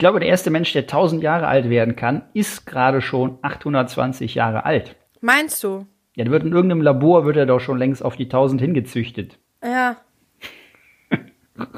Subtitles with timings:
[0.00, 4.64] glaube, der erste Mensch, der 1000 Jahre alt werden kann, ist gerade schon 820 Jahre
[4.64, 4.96] alt.
[5.20, 5.86] Meinst du?
[6.16, 9.38] Ja, wird in irgendeinem Labor, wird er doch schon längst auf die 1000 hingezüchtet.
[9.62, 9.98] Ja.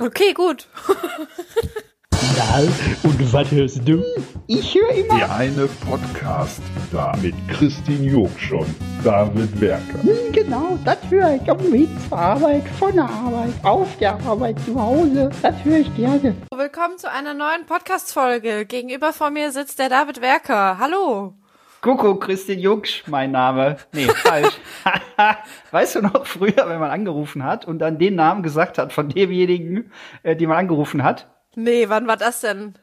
[0.00, 0.68] Okay, gut.
[2.22, 2.60] Na,
[3.02, 4.02] und was hörst du?
[4.46, 5.16] Ich höre immer.
[5.18, 6.62] Der eine Podcast
[6.92, 10.02] da mit Christine Jurksch und David Werker.
[10.02, 14.14] Hm, Genau, das höre ich auf dem Weg zur Arbeit, von der Arbeit, auf der
[14.24, 15.30] Arbeit, zu Hause.
[15.42, 16.34] Das höre ich gerne.
[16.54, 18.66] Willkommen zu einer neuen Podcast-Folge.
[18.66, 20.78] Gegenüber von mir sitzt der David Werker.
[20.78, 21.34] Hallo.
[21.80, 23.78] Kuckuck, Christine Jucksch, mein Name.
[23.92, 24.52] Nee, falsch.
[25.72, 29.08] weißt du noch früher, wenn man angerufen hat und dann den Namen gesagt hat von
[29.08, 29.90] demjenigen,
[30.22, 31.28] äh, den man angerufen hat?
[31.54, 32.74] Nee, wann war das denn?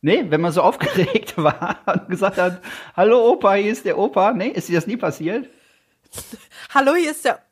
[0.00, 2.60] Nee, wenn man so aufgeregt war und gesagt hat,
[2.96, 4.32] hallo Opa, hier ist der Opa.
[4.32, 5.48] Nee, ist dir das nie passiert?
[6.72, 7.42] Hallo, hier ist der.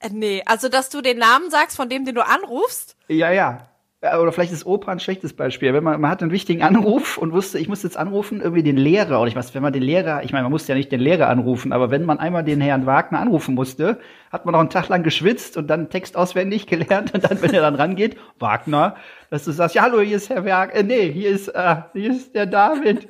[0.00, 2.96] Äh, nee, also dass du den Namen sagst von dem, den du anrufst?
[3.06, 3.69] Ja, ja.
[4.02, 5.74] Ja, Oder vielleicht ist Opa ein schlechtes Beispiel.
[5.74, 8.78] Wenn man, man hat einen wichtigen Anruf und wusste, ich muss jetzt anrufen, irgendwie den
[8.78, 9.20] Lehrer.
[9.20, 11.28] Oder ich weiß, wenn man den Lehrer, ich meine, man musste ja nicht den Lehrer
[11.28, 14.00] anrufen, aber wenn man einmal den Herrn Wagner anrufen musste,
[14.32, 17.52] hat man noch einen Tag lang geschwitzt und dann Text auswendig gelernt und dann, wenn
[17.52, 18.96] er dann rangeht, Wagner,
[19.28, 22.10] dass du sagst, ja, hallo, hier ist Herr Werk, äh, nee, hier ist, äh, hier
[22.10, 23.06] ist der David.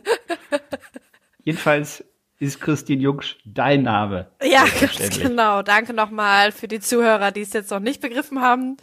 [1.45, 2.05] Jedenfalls
[2.41, 4.27] ist Christine Jungsch dein Name.
[4.43, 5.63] Ja, ganz genau.
[5.63, 8.79] Danke nochmal für die Zuhörer, die es jetzt noch nicht begriffen haben.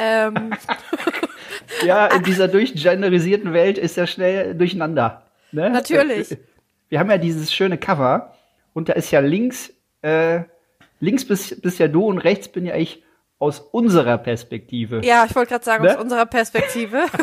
[0.00, 0.54] Ähm,
[1.84, 5.22] Ja, in dieser durchgenderisierten Welt ist er schnell durcheinander.
[5.52, 5.70] Ne?
[5.70, 6.36] Natürlich.
[6.88, 8.34] Wir haben ja dieses schöne Cover
[8.72, 10.40] und da ist ja links, äh,
[11.00, 13.02] links bist, bist ja du und rechts bin ja ich
[13.38, 15.00] aus unserer Perspektive.
[15.04, 15.94] ja, ich wollte gerade sagen, Ne?
[15.94, 17.04] aus unserer Perspektive.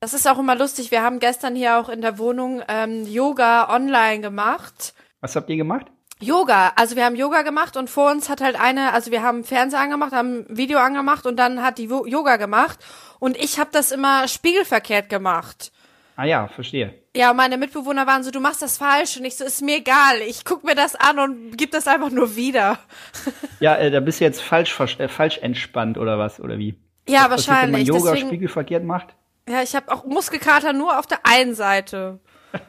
[0.00, 0.92] Das ist auch immer lustig.
[0.92, 4.94] Wir haben gestern hier auch in der Wohnung ähm, Yoga online gemacht.
[5.20, 5.86] Was habt ihr gemacht?
[6.20, 9.44] Yoga, also wir haben Yoga gemacht und vor uns hat halt eine, also wir haben
[9.44, 12.78] Fernseher angemacht, haben Video angemacht und dann hat die Yoga gemacht
[13.20, 15.70] und ich habe das immer spiegelverkehrt gemacht.
[16.16, 16.94] Ah ja, verstehe.
[17.14, 20.16] Ja, meine Mitbewohner waren so, du machst das falsch und ich so, ist mir egal,
[20.26, 22.78] ich guck mir das an und gib das einfach nur wieder.
[23.60, 26.78] Ja, äh, da bist du jetzt falsch, äh, falsch entspannt oder was, oder wie?
[27.08, 27.88] Ja, Was passiert, wenn man wahrscheinlich.
[27.88, 29.08] Yoga Deswegen, spiegelverkehrt macht?
[29.48, 32.20] ja, ich habe auch Muskelkater nur auf der einen Seite.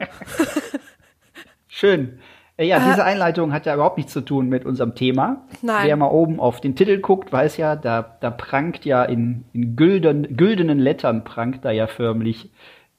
[1.68, 2.20] Schön.
[2.60, 5.46] Äh, Ja, diese Einleitung hat ja überhaupt nichts zu tun mit unserem Thema.
[5.62, 5.86] Nein.
[5.86, 9.76] Wer mal oben auf den Titel guckt, weiß ja, da, da prangt ja in, in
[9.76, 12.50] gülden, güldenen Lettern prangt da ja förmlich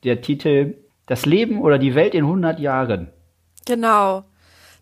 [0.03, 3.11] der Titel Das Leben oder die Welt in 100 Jahren.
[3.66, 4.23] Genau.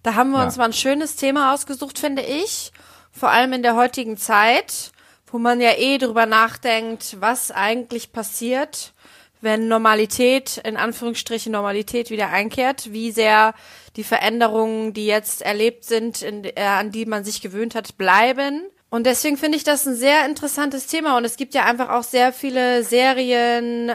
[0.04, 0.46] Da haben wir Ja.
[0.46, 2.72] uns mal ein schönes Thema ausgesucht, finde ich.
[3.12, 4.92] Vor allem in der heutigen Zeit,
[5.28, 8.94] wo man ja eh drüber nachdenkt, was eigentlich passiert,
[9.42, 13.54] wenn Normalität, in Anführungsstrichen Normalität wieder einkehrt, wie sehr
[13.96, 18.64] die Veränderungen, die jetzt erlebt sind, in, äh, an die man sich gewöhnt hat, bleiben.
[18.90, 21.16] Und deswegen finde ich das ein sehr interessantes Thema.
[21.18, 23.94] Und es gibt ja einfach auch sehr viele Serien, äh,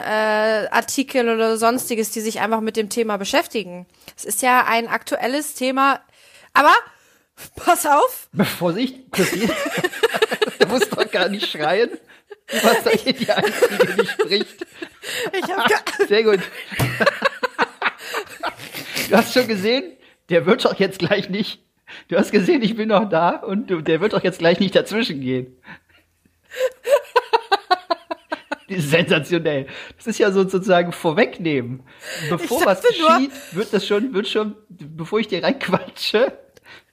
[0.71, 3.85] Artikel oder sonstiges, die sich einfach mit dem Thema beschäftigen.
[4.15, 5.99] Es ist ja ein aktuelles Thema.
[6.53, 6.73] Aber
[7.57, 9.53] pass auf, Vorsicht, Christine.
[10.59, 11.89] du musst doch gar nicht schreien.
[12.47, 14.65] Du warst doch hier die Einzige, die spricht.
[15.33, 15.73] Ich habe
[16.07, 16.39] Sehr gut.
[19.09, 19.83] Du hast schon gesehen,
[20.29, 21.61] der wird doch jetzt gleich nicht.
[22.07, 24.75] Du hast gesehen, ich bin noch da und du, der wird doch jetzt gleich nicht
[24.75, 25.55] dazwischen gehen.
[28.67, 29.67] Das ist sensationell.
[29.95, 31.83] Das ist ja so sozusagen vorwegnehmen.
[32.29, 36.33] Bevor was dachte nur- geschieht, wird das schon, wird schon, bevor ich dir reinquatsche,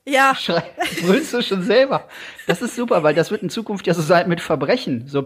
[0.04, 0.64] ja, schrei,
[1.02, 2.08] brüllst du schon selber.
[2.46, 5.22] Das ist super, weil das wird in Zukunft ja so sein mit Verbrechen, so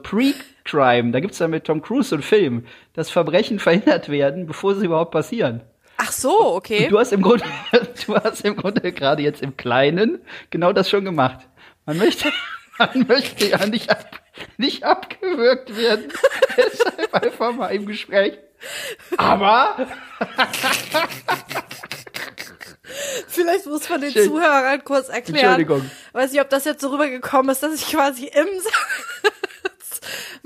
[0.66, 1.12] Pre-Crime.
[1.12, 4.86] Da gibt's ja mit Tom Cruise so einen Film, dass Verbrechen verhindert werden, bevor sie
[4.86, 5.62] überhaupt passieren.
[5.98, 6.84] ach so, okay.
[6.84, 7.44] Und du hast im Grunde,
[8.06, 11.40] du hast im Grunde gerade jetzt im Kleinen genau das schon gemacht.
[11.86, 12.32] Man möchte,
[12.78, 14.20] man möchte ja nicht, ab,
[14.56, 16.12] nicht abgewürgt werden.
[16.56, 18.38] Deshalb einfach mal im Gespräch.
[19.16, 19.86] Aber
[23.28, 24.28] Vielleicht muss man den Schön.
[24.28, 25.60] Zuhörern kurz erklären.
[25.60, 25.90] Entschuldigung.
[26.12, 28.46] Weiß nicht, ob das jetzt so rübergekommen ist, dass ich quasi im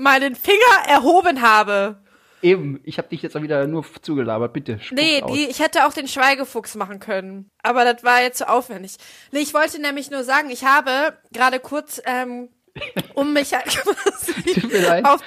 [0.01, 2.01] meinen Finger erhoben habe.
[2.41, 4.53] eben, ich habe dich jetzt auch wieder nur zugelabert.
[4.53, 4.79] Bitte.
[4.91, 7.49] Nee, die, ich hätte auch den Schweigefuchs machen können.
[7.63, 8.97] Aber das war jetzt zu aufwendig.
[9.31, 12.49] Nee, ich wollte nämlich nur sagen, ich habe gerade kurz ähm,
[13.13, 15.05] um mich Tut mir leid.
[15.05, 15.21] auf,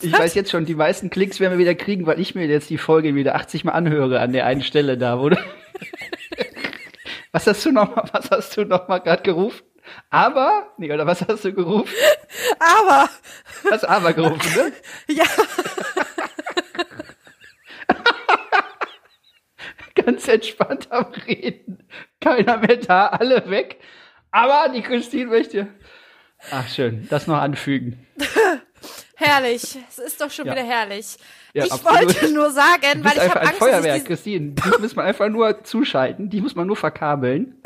[0.00, 2.70] Ich weiß jetzt schon, die meisten Klicks werden wir wieder kriegen, weil ich mir jetzt
[2.70, 5.30] die Folge wieder 80 Mal anhöre an der einen Stelle da, du
[7.32, 9.62] Was hast du noch mal, was hast du noch mal gerade gerufen?
[10.10, 11.92] Aber, nee, oder was hast du gerufen?
[12.58, 13.08] aber
[13.70, 14.72] Hast aber gerufen, ne?
[15.14, 15.24] ja,
[19.94, 21.86] Ganz entspannt am Reden.
[22.20, 23.78] Keiner mehr da, alle weg.
[24.30, 25.68] Aber die Christine möchte.
[26.50, 28.06] Ach schön, das noch anfügen.
[29.16, 29.78] Herrlich.
[29.88, 30.52] Es ist doch schon Ja.
[30.52, 31.16] wieder herrlich.
[31.52, 31.98] Ja, ich absolut.
[32.06, 34.52] wollte nur sagen, weil ich habe ein Angst, dass Feuerwerk, dies, Christine.
[34.54, 37.62] Die muss man einfach nur zuschalten, die muss man nur verkabeln.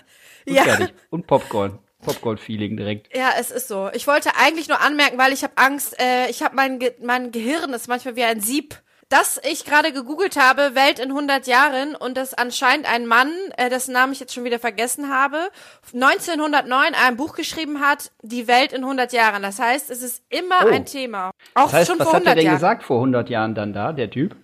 [0.46, 0.64] Und Ja.
[0.64, 0.92] fertig.
[1.08, 1.78] Und Popcorn.
[2.04, 3.14] Popcorn-Feeling direkt.
[3.16, 3.90] Ja, es ist so.
[3.94, 7.30] Ich wollte eigentlich nur anmerken, weil ich habe Angst, äh, ich habe mein, Ge mein
[7.32, 8.76] Gehirn ist manchmal wie ein Sieb.
[9.08, 13.70] Dass ich gerade gegoogelt habe, Welt in 100 Jahren und dass anscheinend ein Mann, äh,
[13.70, 15.48] dessen Namen ich jetzt schon wieder vergessen habe,
[15.92, 19.44] 1909 ein Buch geschrieben hat, Die Welt in 100 Jahren.
[19.44, 20.70] Das heißt, es ist immer Oh.
[20.70, 21.30] ein Thema.
[21.54, 22.56] Auch Das heißt, schon was vor hat er 100 denn Jahren.
[22.56, 24.34] gesagt vor 100 Jahren dann da, der Typ?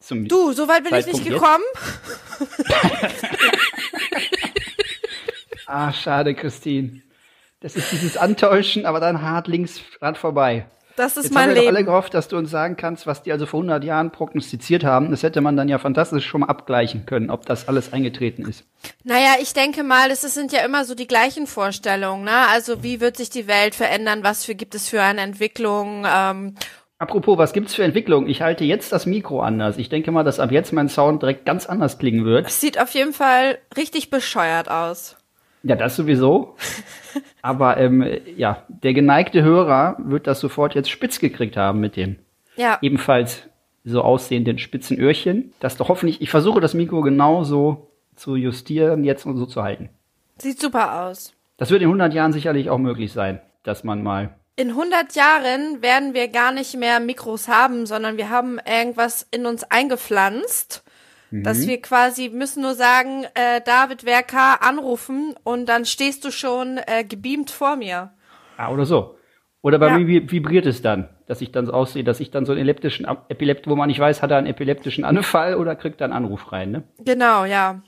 [0.00, 1.64] Zum Du, so weit bin ich nicht Zeitpunkt gekommen.
[5.68, 7.02] Ah, schade, Christine.
[7.60, 10.66] Das ist dieses Antäuschen, aber dann hart links ran vorbei.
[10.96, 11.76] Das ist Jetzt mein haben wir Leben.
[11.76, 15.10] alle gehofft, dass du uns sagen kannst, was die also vor 100 Jahren prognostiziert haben.
[15.10, 18.64] Das hätte man dann ja fantastisch schon mal abgleichen können, ob das alles eingetreten ist.
[19.04, 22.48] Naja, ich denke mal, es sind ja immer so die gleichen Vorstellungen, ne?
[22.50, 24.24] Also wie wird sich die Welt verändern?
[24.24, 26.04] Was für gibt es für eine Entwicklung?
[26.12, 26.54] Ähm,
[26.98, 28.26] Apropos, was gibt's für Entwicklung?
[28.26, 29.78] Ich halte jetzt das Mikro anders.
[29.78, 32.46] Ich denke mal, dass ab jetzt mein Sound direkt ganz anders klingen wird.
[32.48, 35.14] es sieht auf jeden Fall richtig bescheuert aus.
[35.62, 36.56] Ja, das sowieso.
[37.42, 38.04] Aber ähm,
[38.36, 42.16] ja, der geneigte Hörer wird das sofort jetzt spitz gekriegt haben mit dem
[42.56, 43.48] Ja, ebenfalls
[43.84, 45.52] so aussehenden spitzen Öhrchen.
[45.60, 49.90] Das doch hoffentlich, ich versuche das Mikro genauso zu justieren, jetzt und so zu halten.
[50.38, 51.32] sieht super aus.
[51.56, 54.34] Das wird in 100 Jahren sicherlich auch möglich sein, dass man mal.
[54.56, 59.46] In 100 Jahren werden wir gar nicht mehr Mikros haben, sondern wir haben irgendwas in
[59.46, 60.82] uns eingepflanzt,
[61.30, 66.78] dass wir quasi müssen nur sagen, äh, David Werker anrufen und dann stehst du schon
[66.86, 68.12] äh, gebeamt vor mir.
[68.56, 69.16] Ah, oder so.
[69.60, 69.98] Oder bei Ja.
[69.98, 72.60] mir vi- vibriert es dann, dass ich dann so aussehe, dass ich dann so einen
[72.60, 76.12] epileptischen, Epilept, wo man nicht weiß, hat er einen epileptischen Anfall oder kriegt er einen
[76.14, 76.82] Anruf rein, ne?
[77.04, 77.82] Genau, ja.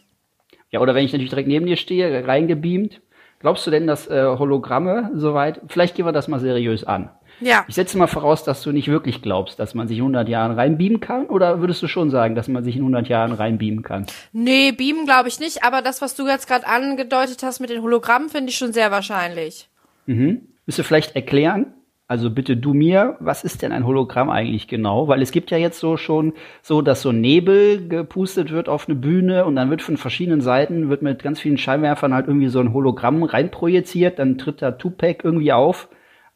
[0.71, 3.01] Ja, oder wenn ich natürlich direkt neben dir stehe, reingebeamt.
[3.39, 7.11] Glaubst du denn, dass äh, Hologramme soweit, vielleicht gehen wir das mal seriös an.
[7.41, 7.65] Ja.
[7.69, 10.53] Ich setze mal voraus, dass du nicht wirklich glaubst, dass man sich in 100 Jahren
[10.53, 14.07] reinbeamen kann, oder würdest du schon sagen, dass man sich in 100 Jahren reinbeamen kann?
[14.33, 17.83] Nee, beamen glaube ich nicht, aber das, was du jetzt gerade angedeutet hast mit den
[17.83, 19.69] Hologrammen, finde ich schon sehr wahrscheinlich.
[20.07, 21.73] Willst du vielleicht erklären,
[22.09, 25.07] also bitte du mir, was ist denn ein Hologramm eigentlich genau?
[25.07, 28.97] Weil es gibt ja jetzt so schon so, dass so Nebel gepustet wird auf eine
[28.97, 32.59] Bühne und dann wird von verschiedenen Seiten, wird mit ganz vielen Scheinwerfern halt irgendwie so
[32.59, 35.89] ein Hologramm reinprojiziert, dann tritt da Tupac irgendwie auf.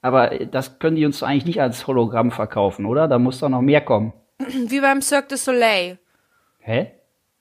[0.05, 3.09] Aber das können die uns eigentlich nicht als Hologramm verkaufen, oder?
[3.09, 4.13] Da muss doch noch mehr kommen.
[4.39, 5.99] Wie beim Cirque du Soleil.
[6.59, 6.91] Hä?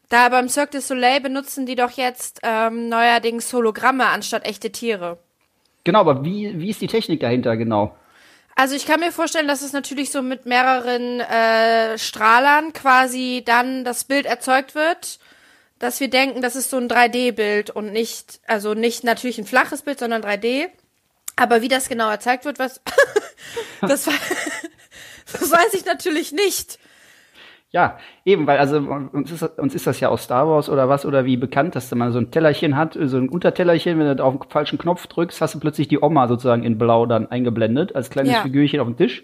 [0.07, 5.17] Da beim Cirque du Soleil benutzen die doch jetzt ähm, neuerdings Hologramme anstatt echte Tiere.
[5.83, 7.97] Genau, aber wie, wie ist die Technik dahinter genau?
[8.55, 13.83] Also ich kann mir vorstellen, dass es natürlich so mit mehreren äh, Strahlern quasi dann
[13.83, 15.19] das Bild erzeugt wird,
[15.79, 19.81] dass wir denken, das ist so ein 3D-Bild und nicht, also nicht natürlich ein flaches
[19.81, 20.69] Bild, sondern 3D.
[21.35, 22.81] Aber wie das genau erzeugt wird, was
[23.81, 24.05] das,
[25.31, 26.79] das weiß ich natürlich nicht.
[27.71, 31.07] Ja, eben, weil also uns ist, uns ist das ja aus Star Wars oder was
[31.07, 34.37] oder wie bekannt, dass man so ein Tellerchen hat, so ein Untertellerchen, wenn du auf
[34.37, 38.11] den falschen Knopf drückst, hast du plötzlich die Oma sozusagen in Blau dann eingeblendet als
[38.11, 38.41] kleines Ja.
[38.43, 39.23] Figürchen auf dem Tisch.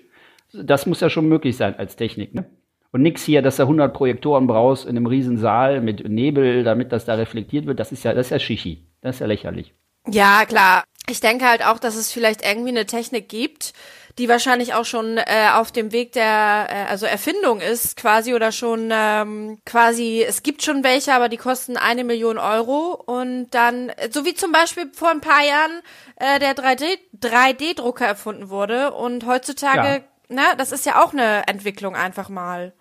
[0.51, 2.45] Das muss ja schon möglich sein als Technik, ne?
[2.91, 6.91] Und nix hier, dass du 100 Projektoren brauchst in einem riesen Saal mit Nebel, damit
[6.91, 8.87] das da reflektiert wird, das ist ja, das ist ja Shishi.
[9.01, 9.75] Das ist ja lächerlich.
[10.07, 10.83] Ja, klar.
[11.09, 13.73] Ich denke halt auch, dass es vielleicht irgendwie eine Technik gibt,
[14.19, 18.51] die wahrscheinlich auch schon äh, auf dem Weg der, äh, also Erfindung ist quasi oder
[18.51, 23.91] schon ähm, quasi, es gibt schon welche, aber die kosten eine Million Euro und dann,
[24.11, 25.81] so wie zum Beispiel vor ein paar Jahren
[26.17, 31.95] äh, der 3D 3D-Drucker erfunden wurde und heutzutage, ne, das ist ja auch eine Entwicklung
[31.95, 32.73] einfach mal.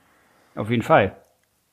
[0.54, 1.16] Auf jeden Fall.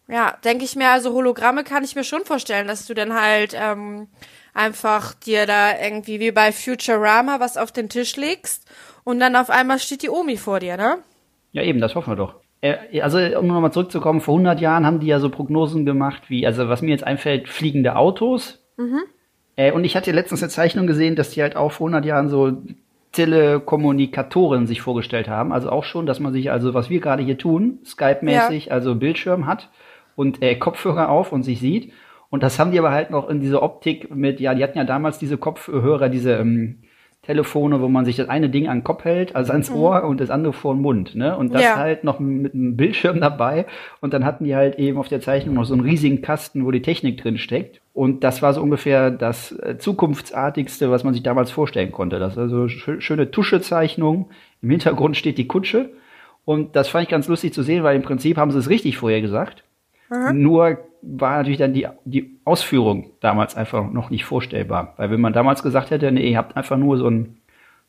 [0.08, 3.56] Ja, denke ich mir, also Hologramme kann ich mir schon vorstellen, dass du dann halt
[3.60, 4.08] ähm,
[4.56, 8.68] einfach dir da irgendwie wie bei Futurama was auf den Tisch legst
[9.04, 10.98] und dann auf einmal steht die Omi vor dir, ne?
[11.52, 12.36] Ja, eben, das hoffen wir doch.
[12.62, 16.48] Äh, Also, um nochmal zurückzukommen, vor 100 Jahren haben die ja so Prognosen gemacht, wie,
[16.48, 18.64] also was mir jetzt einfällt, fliegende Autos.
[19.58, 22.30] Äh, und ich hatte letztens eine Zeichnung gesehen, dass die halt auch vor 100 Jahren
[22.30, 22.58] so
[23.12, 25.54] Telekommunikatoren sich vorgestellt haben.
[25.54, 29.46] Also auch schon, dass man sich also, was wir gerade hier tun, Skype-mäßig, also Bildschirm
[29.46, 29.70] hat
[30.16, 31.94] und äh, Kopfhörer auf und sich sieht.
[32.30, 34.84] Und das haben die aber halt noch in dieser Optik mit, ja, die hatten ja
[34.84, 36.80] damals diese Kopfhörer, diese ähm,
[37.22, 40.22] Telefone, wo man sich das eine Ding an den Kopf hält, also ans Ohr und
[40.22, 41.36] das andere vor den Mund, ne?
[41.36, 41.76] Und das Ja.
[41.76, 43.66] halt noch mit einem Bildschirm dabei.
[44.00, 46.72] Und dann hatten die halt eben auf der Zeichnung noch so einen riesigen Kasten, wo
[46.72, 47.82] die Technik drin steckt.
[47.94, 52.20] Und das war so ungefähr das äh, zukunftsartigste, was man sich damals vorstellen konnte.
[52.20, 54.30] Das war so schö- schöne Tuschezeichnung.
[54.62, 55.92] Im Hintergrund steht die Kutsche.
[56.44, 58.98] Und das fand ich ganz lustig zu sehen, weil im Prinzip haben sie es richtig
[58.98, 59.64] vorher gesagt.
[60.10, 64.94] Nur war natürlich dann die, die Ausführung damals einfach noch nicht vorstellbar.
[64.98, 67.38] Weil wenn man damals gesagt hätte, nee, ihr habt einfach nur so ein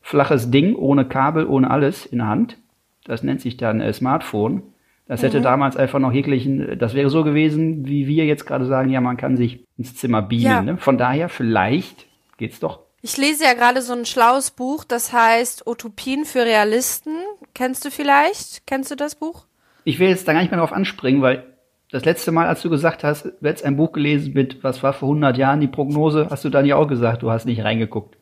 [0.01, 2.57] flaches Ding ohne Kabel, ohne alles in der Hand,
[3.05, 4.63] das nennt sich dann äh, Smartphone.
[5.07, 8.89] Das hätte damals einfach noch jeglichen, das wäre so gewesen, wie wir jetzt gerade sagen,
[8.89, 10.43] ja, man kann sich ins Zimmer beamen.
[10.43, 10.61] Ja.
[10.61, 10.77] Ne?
[10.77, 12.81] Von daher, vielleicht geht's doch.
[13.01, 17.13] Ich lese ja gerade so ein schlaues Buch, das heißt Utopien für Realisten.
[17.53, 18.67] Kennst du vielleicht?
[18.67, 19.45] Kennst du das Buch?
[19.85, 21.45] Ich will jetzt da gar nicht mehr drauf anspringen, weil
[21.91, 24.93] das letzte Mal, als du gesagt hast, du hättest ein Buch gelesen mit, was war
[24.93, 28.17] vor 100 Jahren die Prognose, hast du dann ja auch gesagt, du hast nicht reingeguckt.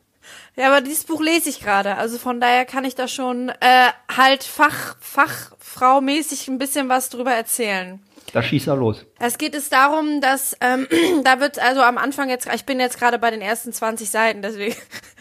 [0.55, 1.97] Ja, aber dieses Buch lese ich gerade.
[1.97, 7.31] Also von daher kann ich da schon äh, halt Fach, Fachfrau-mäßig ein bisschen was drüber
[7.31, 7.99] erzählen.
[8.33, 9.05] Da schießt er los.
[9.19, 10.87] Es geht es darum, dass ähm,
[11.23, 14.41] da wird also am Anfang jetzt, ich bin jetzt gerade bei den ersten 20 Seiten,
[14.41, 14.75] deswegen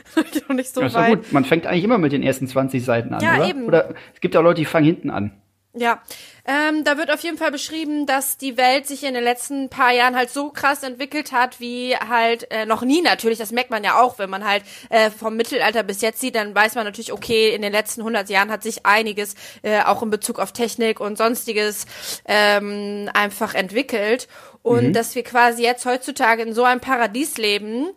[0.48, 1.18] noch nicht so Das ist weit.
[1.22, 1.32] gut.
[1.32, 3.48] Man fängt eigentlich immer mit den ersten 20 Seiten an, Ja, oder?
[3.48, 3.64] eben.
[3.66, 5.32] Oder es gibt ja Leute, die fangen hinten an.
[5.76, 6.00] Ja,
[6.46, 9.92] ähm, da wird auf jeden Fall beschrieben, dass die Welt sich in den letzten paar
[9.92, 13.02] Jahren halt so krass entwickelt hat, wie halt äh, noch nie.
[13.02, 13.38] Natürlich.
[13.38, 16.54] Das merkt man ja auch, wenn man halt äh, vom Mittelalter bis jetzt sieht, dann
[16.54, 20.10] weiß man natürlich, okay, in den letzten 100 Jahren hat sich einiges äh, auch in
[20.10, 21.86] Bezug auf Technik und sonstiges
[22.24, 24.28] ähm, einfach entwickelt.
[24.62, 27.88] Und dass wir quasi jetzt heutzutage in so einem Paradies leben,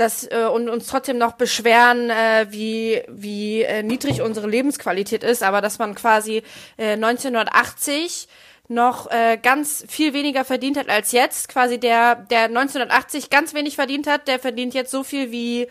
[0.00, 5.42] das äh, und uns trotzdem noch beschweren, äh, wie wie äh, niedrig unsere Lebensqualität ist,
[5.42, 6.42] aber dass man quasi
[6.76, 8.28] äh, 1980
[8.68, 11.48] noch äh, ganz viel weniger verdient hat als jetzt.
[11.48, 15.68] Quasi der der 1980 ganz wenig verdient hat, der verdient jetzt so viel wie äh,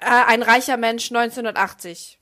[0.00, 2.18] ein reicher Mensch 1980.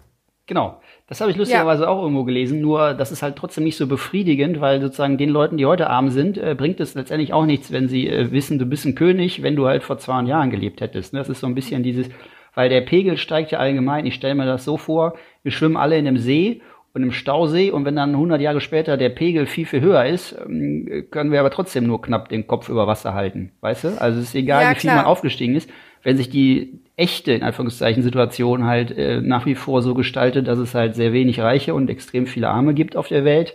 [0.51, 0.81] Genau.
[1.07, 4.61] Das habe ich lustigerweise auch irgendwo gelesen, nur das ist halt trotzdem nicht so befriedigend,
[4.61, 7.87] weil sozusagen den Leuten, die heute arm sind, äh, bringt es letztendlich auch nichts, wenn
[7.89, 11.13] sie äh, wissen, du bist ein König, wenn du halt vor 200 Jahren gelebt hättest.
[11.13, 11.21] Ne?
[11.21, 12.09] Das ist so ein bisschen dieses,
[12.57, 14.07] weil der Pegel steigt ja allgemein.
[14.07, 15.15] Ich stelle mir das so vor,
[15.45, 16.63] wir schwimmen alle in einem See
[16.95, 20.37] und im Stausee und wenn dann 100 Jahre später der Pegel viel, viel höher ist,
[20.45, 23.53] ähm, können wir aber trotzdem nur knapp den Kopf über Wasser halten.
[23.61, 23.89] Weißt du?
[24.01, 24.97] Also es ist egal, Ja, wie viel klar.
[24.97, 25.71] man aufgestiegen ist,
[26.03, 30.59] wenn sich die echte, in Anführungszeichen, Situation halt äh, nach wie vor so gestaltet, dass
[30.59, 33.55] es halt sehr wenig Reiche und extrem viele Arme gibt auf der Welt,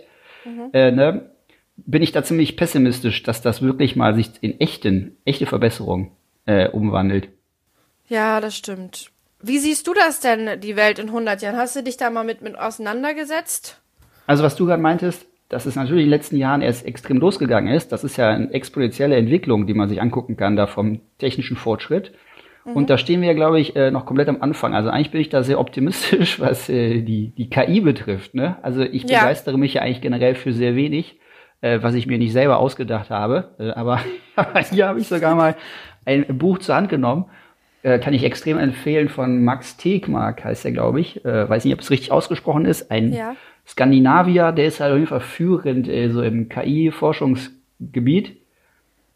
[0.72, 1.30] äh, ne,
[1.76, 6.10] bin ich da ziemlich pessimistisch, dass das wirklich mal sich in echten, echte Verbesserungen
[6.46, 7.28] äh, umwandelt.
[8.08, 9.10] Ja, das stimmt.
[9.42, 11.56] Wie siehst du das denn, die Welt in 100 Jahren?
[11.56, 13.80] Hast du dich da mal mit, mit auseinandergesetzt?
[14.26, 17.72] Also was du gerade meintest, dass es natürlich in den letzten Jahren erst extrem losgegangen
[17.72, 21.56] ist, das ist ja eine exponentielle Entwicklung, die man sich angucken kann, da vom technischen
[21.56, 22.12] Fortschritt.
[22.74, 24.74] Und da stehen wir, glaube ich, äh, noch komplett am Anfang.
[24.74, 28.34] Also eigentlich bin ich da sehr optimistisch, was äh, die, die KI betrifft.
[28.34, 28.56] Ne?
[28.62, 29.20] Also ich Ja.
[29.20, 31.18] begeistere mich ja eigentlich generell für sehr wenig,
[31.60, 33.54] äh, was ich mir nicht selber ausgedacht habe.
[33.58, 34.00] Äh, aber
[34.70, 35.54] hier habe ich sogar mal
[36.04, 37.26] ein Buch zur Hand genommen.
[37.82, 41.24] Kann ich extrem empfehlen von Max Tegmark, heißt er, glaube ich.
[41.24, 42.90] Äh, weiß nicht, ob es richtig ausgesprochen ist.
[42.90, 43.36] Ein Ja.
[43.64, 48.36] Skandinavier, der ist halt auf jeden Fall führend äh, so im KI-Forschungsgebiet.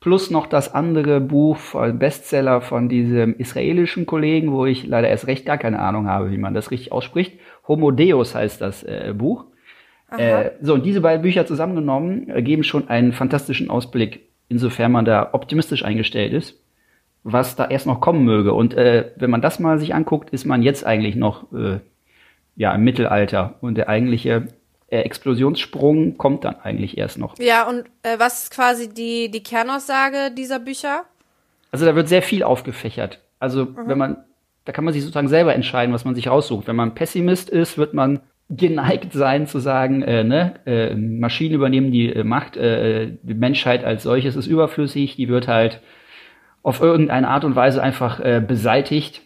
[0.01, 5.27] Plus noch das andere Buch, von Bestseller von diesem israelischen Kollegen, wo ich leider erst
[5.27, 7.39] recht gar keine Ahnung habe, wie man das richtig ausspricht.
[7.69, 9.45] Homo Deus heißt das äh, Buch.
[10.17, 15.05] Äh, so, und diese beiden Bücher zusammengenommen äh, geben schon einen fantastischen Ausblick, insofern man
[15.05, 16.65] da optimistisch eingestellt ist,
[17.23, 18.55] was da erst noch kommen möge.
[18.55, 21.79] Und äh, wenn man das mal sich anguckt, ist man jetzt eigentlich noch äh,
[22.57, 24.49] ja im Mittelalter und der eigentliche
[24.91, 27.39] äh, Explosionssprung kommt dann eigentlich erst noch.
[27.39, 31.05] Ja, und äh, was ist quasi die, die Kernaussage dieser Bücher?
[31.71, 33.21] Also da wird sehr viel aufgefächert.
[33.39, 34.25] Also wenn man,
[34.65, 36.67] da kann man sich sozusagen selber entscheiden, was man sich raussucht.
[36.67, 38.21] Wenn man Pessimist ist, wird man
[38.51, 43.85] geneigt sein zu sagen, äh, ne, äh, Maschinen übernehmen die äh, Macht, äh, die Menschheit
[43.85, 45.81] als solches ist überflüssig, die wird halt
[46.63, 49.23] auf irgendeine Art und Weise einfach äh, beseitigt.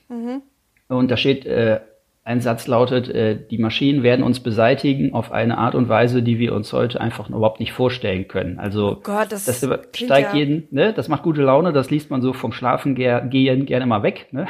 [0.89, 1.81] Und da steht, äh,
[2.27, 6.39] ein Satz lautet, äh, die Maschinen werden uns beseitigen auf eine Art und Weise, die
[6.39, 8.59] wir uns heute einfach überhaupt nicht vorstellen können.
[8.59, 9.59] Also Gott, das das
[9.95, 10.95] steigt ja- jeden, ne?
[10.95, 14.47] Das macht gute Laune, das liest man so vom Schlafen gehen gerne mal weg, ne?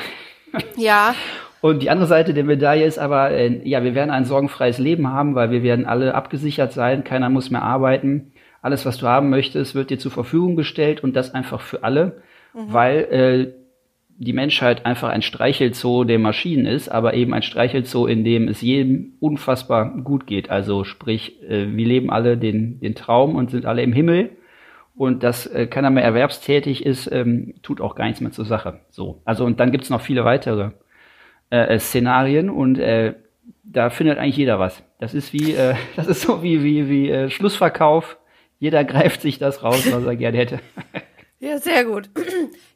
[0.76, 1.14] Ja,
[1.60, 5.08] Und die andere Seite der Medaille ist aber, äh, ja, wir werden ein sorgenfreies Leben
[5.10, 8.32] haben, weil wir werden alle abgesichert sein, keiner muss mehr arbeiten.
[8.62, 12.22] Alles, was du haben möchtest, wird dir zur Verfügung gestellt und das einfach für alle,
[12.52, 13.63] weil äh,
[14.16, 18.60] die Menschheit einfach ein Streichelzoo der Maschinen ist, aber eben ein Streichelzoo, in dem es
[18.60, 20.50] jedem unfassbar gut geht.
[20.50, 24.30] Also sprich, äh, wir leben alle den, den Traum und sind alle im Himmel.
[24.96, 28.80] Und dass äh, keiner mehr erwerbstätig ist, ähm, tut auch gar nichts mehr zur Sache.
[28.90, 29.20] So.
[29.24, 30.70] Also und dann gibt's noch viele weitere
[31.50, 33.14] äh, äh, Szenarien und äh,
[33.64, 34.82] da findet eigentlich jeder was.
[35.00, 38.18] Das ist wie, äh, das ist so wie wie wie äh, Schlussverkauf.
[38.60, 40.60] Jeder greift sich das raus, was er gerne hätte.
[41.44, 42.08] Ja, sehr gut.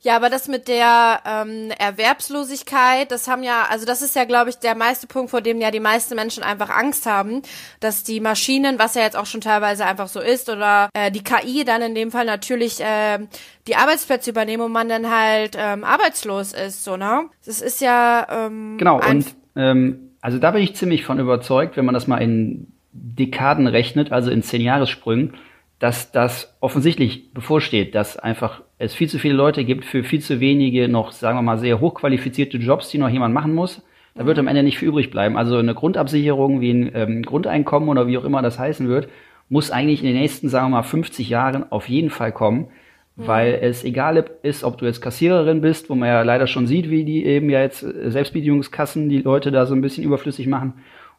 [0.00, 4.48] Ja, aber das mit der ähm, Erwerbslosigkeit, das haben ja, also das ist ja, glaube
[4.48, 7.42] ich, der meiste Punkt, vor dem ja die meisten Menschen einfach Angst haben,
[7.80, 11.24] dass die Maschinen, was ja jetzt auch schon teilweise einfach so ist, oder äh, die
[11.24, 13.18] KI dann in dem Fall natürlich äh,
[13.66, 17.24] die Arbeitsplätze übernehmen und man dann halt ähm, arbeitslos ist, so, ne?
[17.44, 21.84] Das ist ja ähm, Genau, und ähm, also da bin ich ziemlich von überzeugt, wenn
[21.84, 25.34] man das mal in Dekaden rechnet, also in zehn Jahressprüngen,
[25.78, 30.40] dass das offensichtlich bevorsteht, dass einfach es viel zu viele Leute gibt für viel zu
[30.40, 33.82] wenige noch, sagen wir mal, sehr hochqualifizierte Jobs, die noch jemand machen muss.
[34.14, 35.36] Da wird am Ende nicht viel übrig bleiben.
[35.36, 39.08] Also eine Grundabsicherung wie ein ähm, Grundeinkommen oder wie auch immer das heißen wird,
[39.48, 42.68] muss eigentlich in den nächsten, sagen wir mal, 50 Jahren auf jeden Fall kommen,
[43.16, 46.90] weil es egal ist, ob du jetzt Kassiererin bist, wo man ja leider schon sieht,
[46.90, 50.74] wie die eben ja jetzt äh, Selbstbedienungskassen die Leute da so ein bisschen überflüssig machen,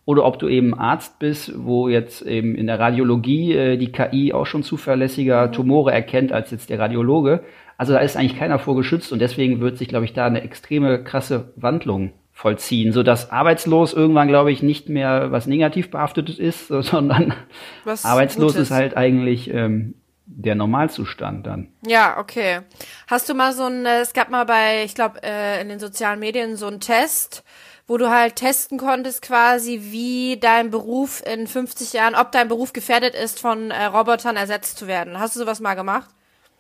[0.10, 4.34] oder ob du eben Arzt bist, wo jetzt eben in der Radiologie äh, die KI
[4.34, 7.44] auch schon zuverlässiger Tumore erkennt als jetzt der Radiologe.
[7.78, 10.42] Also da ist eigentlich keiner vor geschützt und deswegen wird sich, glaube ich, da eine
[10.42, 16.39] extreme krasse Wandlung vollziehen, so dass arbeitslos irgendwann, glaube ich, nicht mehr was negativ behaftetes
[16.39, 17.36] ist, so- sondern
[17.84, 18.70] Was arbeitslos Gutes.
[18.70, 19.94] ist halt eigentlich ähm,
[20.25, 21.68] der Normalzustand dann.
[21.86, 22.62] Ja, okay.
[23.08, 25.78] Hast du mal so ein, äh, es gab mal bei, ich glaube, äh, in den
[25.80, 27.44] sozialen Medien so einen Test,
[27.89, 32.72] wo du halt testen konntest quasi, wie dein Beruf in 50 Jahren, ob dein Beruf
[32.72, 35.19] gefährdet ist, von äh, Robotern ersetzt zu werden.
[35.19, 36.08] Hast du sowas mal gemacht?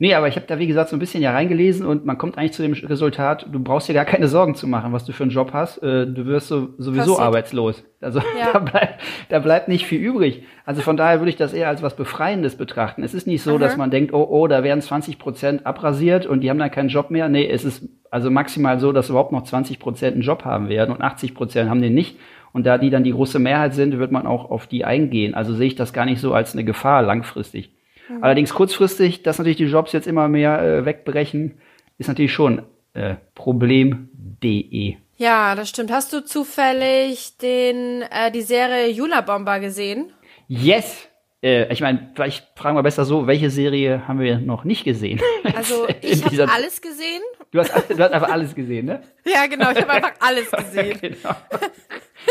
[0.01, 2.37] Nee, aber ich habe da, wie gesagt, so ein bisschen ja reingelesen und man kommt
[2.37, 5.23] eigentlich zu dem Resultat, du brauchst dir gar keine Sorgen zu machen, was du für
[5.23, 5.83] einen Job hast.
[5.83, 7.19] Äh, du wirst so, sowieso Passiert.
[7.19, 7.83] arbeitslos.
[7.99, 8.49] Also Ja.
[8.53, 10.43] da, bleibt, da bleibt nicht viel übrig.
[10.65, 13.03] Also von daher würde ich das eher als was Befreiendes betrachten.
[13.03, 16.39] Es ist nicht so, dass man denkt, oh, oh, da werden 20 Prozent abrasiert und
[16.39, 17.27] die haben dann keinen Job mehr.
[17.27, 20.95] Nee, es ist also maximal so, dass überhaupt noch 20 Prozent einen Job haben werden
[20.95, 22.17] und 80 Prozent haben den nicht.
[22.53, 25.35] Und da die dann die große Mehrheit sind, wird man auch auf die eingehen.
[25.35, 27.73] Also sehe ich das gar nicht so als eine Gefahr langfristig.
[28.21, 31.59] Allerdings kurzfristig, dass natürlich die Jobs jetzt immer mehr äh, wegbrechen,
[31.97, 32.63] ist natürlich schon
[32.93, 34.95] äh, Problem.de.
[35.17, 35.91] Ja, das stimmt.
[35.91, 40.13] Hast du zufällig den, äh, die Serie Jula Bomber gesehen?
[40.47, 41.09] Yes!
[41.41, 45.19] Äh, ich meine, vielleicht fragen wir besser so, welche Serie haben wir noch nicht gesehen?
[45.55, 47.21] Also ich habe alles gesehen.
[47.51, 49.01] Du hast, du hast einfach alles gesehen, ne?
[49.25, 49.71] Ja, genau.
[49.71, 50.97] Ich habe einfach alles gesehen.
[51.01, 51.35] genau.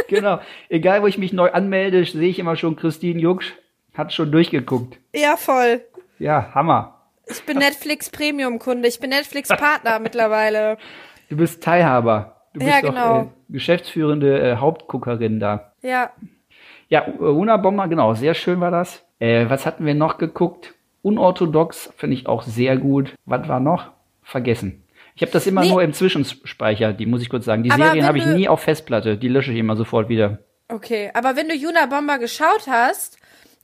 [0.09, 0.41] genau.
[0.69, 3.53] Egal, wo ich mich neu anmelde, sehe ich immer schon, Christine Jucksch
[3.99, 4.99] hat schon durchgeguckt.
[5.15, 5.83] Ja, voll.
[6.19, 6.95] Ja, Hammer.
[7.27, 8.89] Ich bin Netflix Premium Kunde.
[8.89, 10.79] Ich bin Netflix Partner mittlerweile.
[11.29, 12.37] Du bist Teilhaber.
[12.55, 13.21] Du bist Ja, doch genau.
[13.21, 15.73] äh, geschäftsführende äh, Hauptguckerin da.
[15.83, 16.11] Ja.
[16.89, 19.05] Ja, Una Bomber, genau, sehr schön war das.
[19.19, 20.73] Äh, was hatten wir noch geguckt?
[21.03, 23.13] Unorthodox finde ich auch sehr gut.
[23.27, 23.91] Was war noch?
[24.23, 24.85] Vergessen.
[25.15, 25.71] Ich habe das immer Nee.
[25.71, 27.63] nur im Zwischenspeicher, die muss ich kurz sagen.
[27.63, 30.39] Die Aber Serien habe ich nie auf Festplatte, die lösche ich immer sofort wieder.
[30.69, 33.18] Okay, aber wenn du Juna Bomber geschaut hast,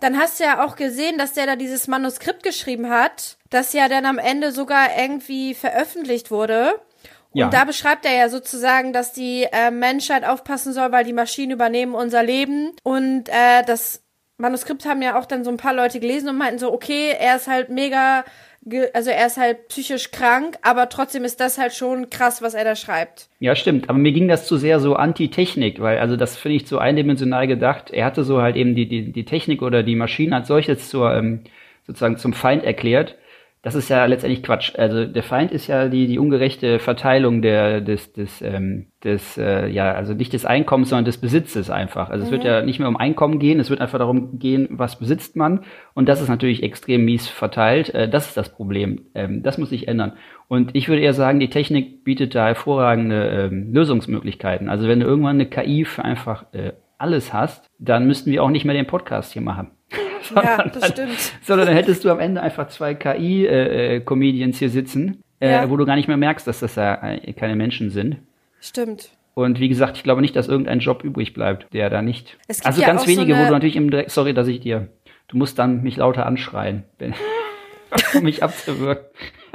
[0.04, 3.88] dann hast du ja auch gesehen, dass der da dieses Manuskript geschrieben hat, das ja
[3.88, 6.74] dann am Ende sogar irgendwie veröffentlicht wurde.
[7.30, 7.48] Und Ja.
[7.48, 11.94] da beschreibt er ja sozusagen, dass die äh, Menschheit aufpassen soll, weil die Maschinen übernehmen
[11.94, 12.72] unser Leben.
[12.82, 14.02] Und äh, das
[14.36, 17.36] Manuskript haben ja auch dann so ein paar Leute gelesen und meinten so, okay, er
[17.36, 18.24] ist halt mega,
[18.94, 22.64] also er ist halt psychisch krank, aber trotzdem ist das halt schon krass, was er
[22.64, 23.28] da schreibt.
[23.38, 23.90] Ja, stimmt.
[23.90, 27.46] Aber mir ging das zu sehr so anti-Technik, weil also das finde ich zu eindimensional
[27.46, 27.90] gedacht.
[27.90, 31.14] Er hatte so halt eben die, die, die Technik oder die Maschine als solches zur,
[31.14, 31.40] ähm,
[31.86, 33.16] sozusagen zum Feind erklärt.
[33.64, 34.74] Das ist ja letztendlich Quatsch.
[34.76, 39.68] Also der Feind ist ja die, die ungerechte Verteilung der, des, des, ähm, des, äh,
[39.68, 42.10] ja, also nicht des Einkommens, sondern des Besitzes einfach.
[42.10, 44.98] Also es wird ja nicht mehr um Einkommen gehen, es wird einfach darum gehen, was
[44.98, 45.64] besitzt man.
[45.94, 47.88] Und das ist natürlich extrem mies verteilt.
[47.94, 49.06] Äh, das ist das Problem.
[49.14, 50.12] Ähm, das muss sich ändern.
[50.46, 54.68] Und ich würde eher sagen, die Technik bietet da hervorragende ähm, Lösungsmöglichkeiten.
[54.68, 58.50] Also wenn du irgendwann eine KI für einfach äh, alles hast, dann müssten wir auch
[58.50, 59.70] nicht mehr den Podcast hier machen.
[60.34, 61.18] Ja, das stimmt.
[61.42, 65.70] Sondern dann hättest du am Ende einfach zwei KI-Comedians hier sitzen, äh, Ja.
[65.70, 68.18] wo du gar nicht mehr merkst, dass das ja äh, keine Menschen sind.
[68.60, 69.10] Stimmt.
[69.34, 72.38] Und wie gesagt, ich glaube nicht, dass irgendein Job übrig bleibt, der da nicht.
[72.62, 74.88] Also ja ganz auch so wenige, wo du natürlich im Dreck, sorry, dass ich dir,
[75.28, 77.14] du musst dann mich lauter anschreien, wenn,
[78.14, 79.04] um mich abzuwürgen.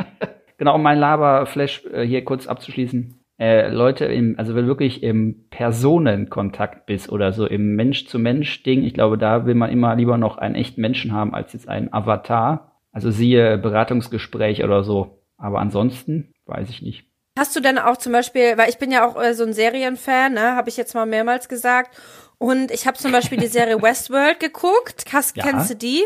[0.57, 3.18] genau, um mein Laberflash äh, hier kurz abzuschließen.
[3.39, 8.93] Äh, Leute, im, also wenn du wirklich im Personenkontakt bist oder so im Mensch-zu-Mensch-Ding, ich
[8.93, 12.73] glaube, da will man immer lieber noch einen echten Menschen haben als jetzt einen Avatar.
[12.91, 15.21] Also siehe Beratungsgespräch oder so.
[15.37, 17.05] Aber ansonsten weiß ich nicht.
[17.37, 20.33] Hast du denn auch zum Beispiel, weil ich bin ja auch äh, so ein Serienfan,
[20.33, 21.95] ne, habe ich jetzt mal mehrmals gesagt.
[22.37, 25.05] Und ich habe zum Beispiel die Serie Westworld geguckt.
[25.13, 25.43] Hast, Ja.
[25.43, 26.03] Kennst du die?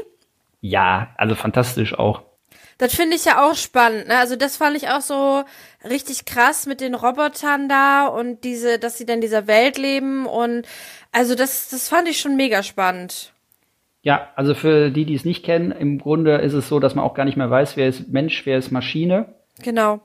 [0.62, 2.22] Ja, also fantastisch auch.
[2.78, 4.08] Das finde ich ja auch spannend.
[4.08, 4.18] Ne?
[4.18, 5.44] Also das fand ich auch so
[5.88, 10.26] richtig krass mit den Robotern da und diese, dass sie dann in dieser Welt leben
[10.26, 10.66] und
[11.12, 13.34] also das, das fand ich schon mega spannend.
[14.02, 17.06] Ja, also für die, die es nicht kennen, im Grunde ist es so, dass man
[17.06, 19.34] auch gar nicht mehr weiß, wer ist Mensch, wer ist Maschine.
[19.62, 20.02] Genau.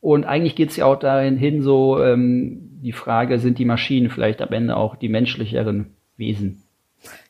[0.00, 4.10] Und eigentlich geht es ja auch dahin hin, so ähm, die Frage, sind die Maschinen
[4.10, 6.62] vielleicht am Ende auch die menschlicheren Wesen?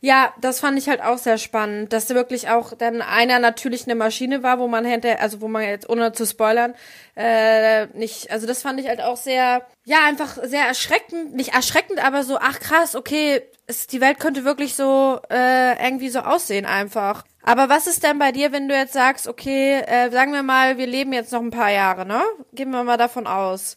[0.01, 3.95] Ja, das fand ich halt auch sehr spannend, dass wirklich auch dann einer natürlich eine
[3.95, 6.75] Maschine war, wo man hinter, also wo man jetzt ohne zu spoilern,
[7.17, 12.05] äh, nicht, also das fand ich halt auch sehr, ja, einfach sehr erschreckend, nicht erschreckend,
[12.05, 16.67] aber so, ach krass, okay, es, die Welt könnte wirklich so äh, irgendwie so aussehen
[16.67, 17.25] einfach.
[17.43, 20.79] Aber was ist denn bei dir, wenn du jetzt sagst, okay, äh, sagen wir mal,
[20.79, 22.23] wir leben jetzt noch ein paar Jahre, ne?
[22.53, 23.77] Gehen wir mal davon aus.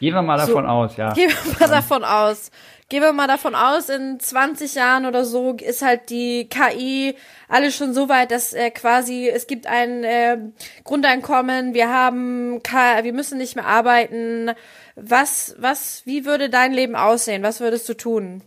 [0.00, 0.46] Gehen wir mal So.
[0.46, 1.12] davon aus, ja.
[1.12, 2.50] Gehen wir mal davon aus.
[2.90, 7.14] Gehen wir mal davon aus, in 20 Jahren oder so ist halt die KI
[7.46, 10.38] alles schon so weit, dass äh, quasi es gibt ein äh,
[10.84, 14.52] Grundeinkommen, wir haben, K wir müssen nicht mehr arbeiten.
[14.96, 17.42] Was, was, wie würde dein Leben aussehen?
[17.42, 18.42] Was würdest du tun?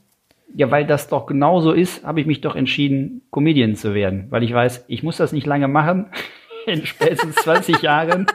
[0.55, 4.25] Ja, weil das doch genauso ist, habe ich mich doch entschieden, Comedian zu werden.
[4.31, 6.11] Weil ich weiß, ich muss das nicht lange machen.
[6.65, 8.25] In spätestens 20 Jahren.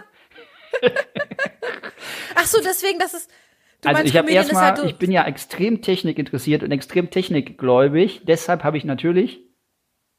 [2.36, 3.28] Ach so, deswegen, das ist.
[3.82, 8.22] Du also ich habe erstmal, halt, ich bin ja extrem Technik interessiert und extrem technikgläubig.
[8.24, 9.40] Deshalb habe ich natürlich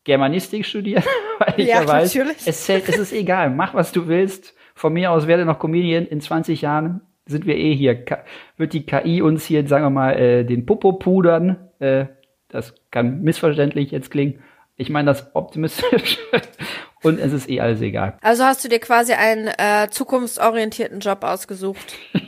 [0.04, 1.04] Germanistik studiert,
[1.39, 2.38] weil ich ja, Ja, weiß, natürlich.
[2.46, 4.56] es, es ist egal, mach was du willst.
[4.76, 6.06] Von mir aus werde noch Comedian.
[6.06, 8.06] In 20 Jahren sind wir eh hier.
[8.06, 8.24] Ka
[8.58, 11.58] wird die KI uns hier, sagen wir mal, äh, den Popo pudern.
[11.80, 12.06] Äh,
[12.48, 14.43] das kann missverständlich jetzt klingen.
[14.78, 16.20] Ich meine das optimistisch.
[17.04, 18.17] und es ist eh alles egal.
[18.22, 21.96] also hast du dir quasi einen äh, zukunftsorientierten Job ausgesucht.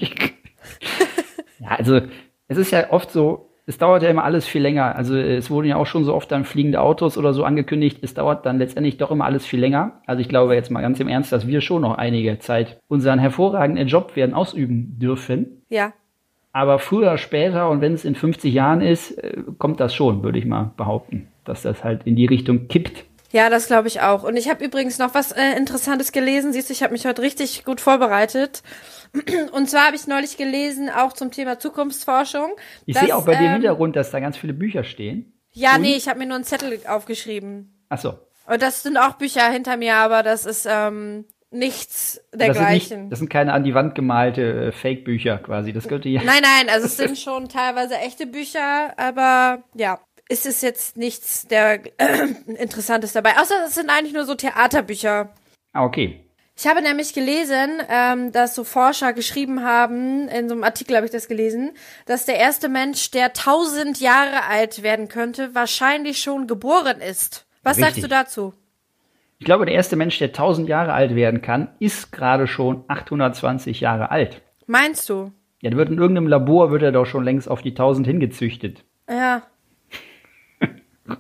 [1.60, 2.02] Ja, also
[2.48, 4.96] es ist ja oft so, es dauert ja immer alles viel länger.
[4.96, 8.00] Also es wurden ja auch schon so oft dann fliegende Autos oder so angekündigt.
[8.02, 10.02] Es dauert dann letztendlich doch immer alles viel länger.
[10.08, 13.20] Also ich glaube jetzt mal ganz im Ernst, dass wir schon noch einige Zeit unseren
[13.20, 15.62] hervorragenden Job werden ausüben dürfen.
[15.70, 15.94] Ja.
[16.52, 20.40] Aber früher später und wenn es in 50 Jahren ist, äh, kommt das schon, würde
[20.40, 23.06] ich mal behaupten, dass das halt in die Richtung kippt.
[23.32, 24.24] Ja, das glaube ich auch.
[24.24, 26.52] Und ich habe übrigens noch was äh, Interessantes gelesen.
[26.52, 28.64] Siehst du, ich habe mich heute richtig gut vorbereitet.
[29.52, 32.52] Und zwar habe ich neulich gelesen, auch zum Thema Zukunftsforschung.
[32.86, 35.34] Ich sehe auch bei dir im ähm, Hintergrund, dass da ganz viele Bücher stehen.
[35.52, 35.82] Ja, Und?
[35.82, 37.86] nee, ich habe mir nur einen Zettel aufgeschrieben.
[37.90, 38.20] Ach so.
[38.48, 43.02] Und das sind auch Bücher hinter mir, aber das ist ähm, nichts Das sind, dergleichen.
[43.02, 45.74] nicht, das sind keine an die Wand gemalte äh, Fake-Bücher quasi.
[45.74, 46.22] Das könnte ja.
[46.24, 51.48] Nein, nein, also es sind schon teilweise echte Bücher, aber ja, es ist jetzt nichts
[51.48, 51.82] der
[52.48, 53.38] Interessantes dabei.
[53.38, 55.30] Außer es sind eigentlich nur so Theaterbücher.
[55.74, 56.24] Ah, okay.
[56.56, 61.06] Ich habe nämlich gelesen, ähm, dass so Forscher geschrieben haben, in so einem Artikel habe
[61.06, 61.72] ich das gelesen,
[62.06, 67.46] dass der erste Mensch, der tausend Jahre alt werden könnte, wahrscheinlich schon geboren ist.
[67.64, 68.04] Was sagst Richtig.
[68.04, 68.54] du dazu?
[69.40, 73.80] Ich glaube, der erste Mensch, der 1000 Jahre alt werden kann, ist gerade schon 820
[73.80, 74.42] Jahre alt.
[74.68, 75.32] Meinst du?
[75.62, 78.84] Ja, der wird in irgendeinem Labor, wird er doch schon längst auf die 1000 hingezüchtet.
[79.10, 79.44] Ja.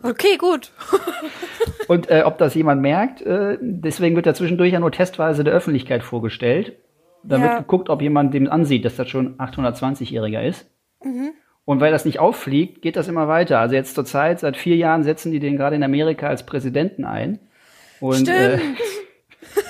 [0.03, 0.71] Okay, gut.
[1.87, 5.53] Und äh, ob das jemand merkt, äh, deswegen wird er zwischendurch ja nur testweise der
[5.53, 6.73] Öffentlichkeit vorgestellt.
[7.23, 7.57] Da Ja.
[7.59, 10.67] geguckt, ob jemand dem ansieht, dass das schon 820-Jähriger ist.
[11.65, 13.59] Und weil das nicht auffliegt, geht das immer weiter.
[13.59, 17.05] Also jetzt zur Zeit, seit vier Jahren setzen die den gerade in Amerika als Präsidenten
[17.05, 17.39] ein.
[17.99, 18.79] Und, äh, Stimmt.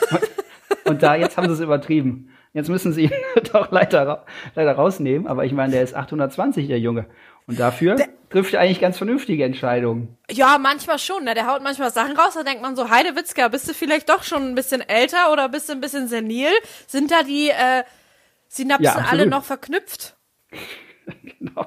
[0.85, 2.29] und da, jetzt haben sie es übertrieben.
[2.53, 3.11] Jetzt müssen sie ihn
[3.53, 5.27] doch leider, leider rausnehmen.
[5.27, 7.05] Aber ich meine, der ist 820, der Junge.
[7.47, 7.95] Und dafür
[8.29, 10.17] trifft eigentlich ganz vernünftige Entscheidungen.
[10.29, 11.23] Ja, manchmal schon.
[11.23, 11.33] Ne?
[11.33, 14.43] Der haut manchmal Sachen raus, da denkt man so, Heidewitzka, bist du vielleicht doch schon
[14.43, 16.49] ein bisschen älter oder bist du ein bisschen senil?
[16.87, 17.83] Sind da die äh,
[18.47, 20.15] Synapsen Ja, alle noch verknüpft?
[21.39, 21.65] Genau.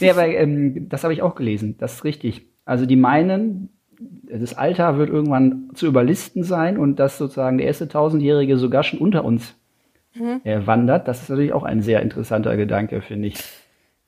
[0.00, 1.76] Nee, aber ähm, das habe ich auch gelesen.
[1.78, 2.46] Das ist richtig.
[2.64, 3.68] Also die meinen,
[3.98, 8.98] das Alter wird irgendwann zu überlisten sein und dass sozusagen der erste Tausendjährige sogar schon
[8.98, 9.54] unter uns
[10.44, 11.08] äh, wandert.
[11.08, 13.36] Das ist natürlich auch ein sehr interessanter Gedanke, finde ich.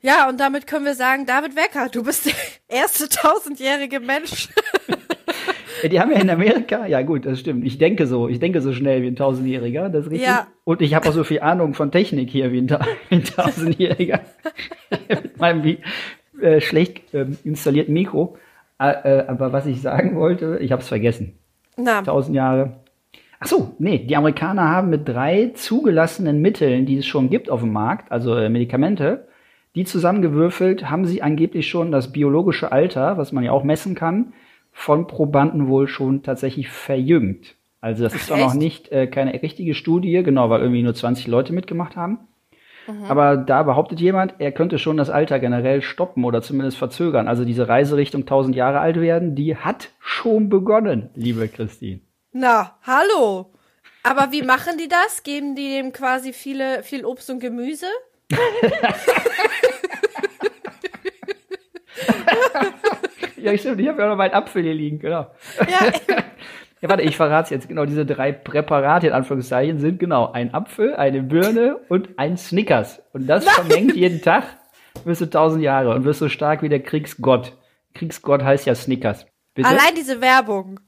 [0.00, 2.34] Ja, und damit können wir sagen, David Wecker, du bist der
[2.68, 4.48] erste tausendjährige Mensch.
[5.90, 7.64] Die haben ja in Amerika, ja gut, das stimmt.
[7.64, 10.28] Ich denke so, ich denke so schnell wie ein Tausendjähriger, das ist richtig.
[10.28, 10.48] Ja.
[10.64, 14.20] Und ich habe auch so viel Ahnung von Technik hier wie ein, Ta ein Tausendjähriger.
[15.08, 15.76] Mit meinem
[16.40, 18.36] äh, schlecht ähm, installierten Mikro.
[18.80, 21.38] Äh, äh, aber was ich sagen wollte, ich habe es vergessen.
[21.76, 22.80] Na, Tausend Jahre.
[23.38, 27.60] Ach so, nee, die Amerikaner haben mit drei zugelassenen Mitteln, die es schon gibt auf
[27.60, 29.28] dem Markt, also äh, Medikamente,
[29.74, 34.32] die zusammengewürfelt, haben sie angeblich schon das biologische Alter, was man ja auch messen kann,
[34.72, 37.56] von Probanden wohl schon tatsächlich verjüngt.
[37.80, 41.26] Also das ist zwar noch nicht äh, keine richtige Studie, genau, weil irgendwie nur 20
[41.28, 42.18] Leute mitgemacht haben.
[43.06, 47.28] Aber da behauptet jemand, er könnte schon das Alter generell stoppen oder zumindest verzögern.
[47.28, 52.00] Also diese Reise Richtung 1000 Jahre alt werden, die hat schon begonnen, liebe Christine.
[52.32, 53.52] na, hallo.
[54.02, 55.22] Aber wie machen die das?
[55.22, 57.86] Geben die dem quasi viele, viel Obst und Gemüse?
[63.36, 65.30] Ja, stimmt, ich habe ja noch meinen Apfel hier liegen, genau.
[65.60, 65.92] Ja,
[66.80, 67.86] Ja, warte, ich verrate jetzt genau.
[67.86, 73.02] Diese drei Präparate in Anführungszeichen sind genau ein Apfel, eine Birne und ein Snickers.
[73.12, 74.44] Und das vermengt jeden Tag,
[75.04, 77.56] wirst du tausend Jahre und wirst so stark wie der Kriegsgott.
[77.94, 79.26] Kriegsgott heißt ja Snickers.
[79.54, 79.68] Bitte?
[79.68, 80.78] Allein diese Werbung.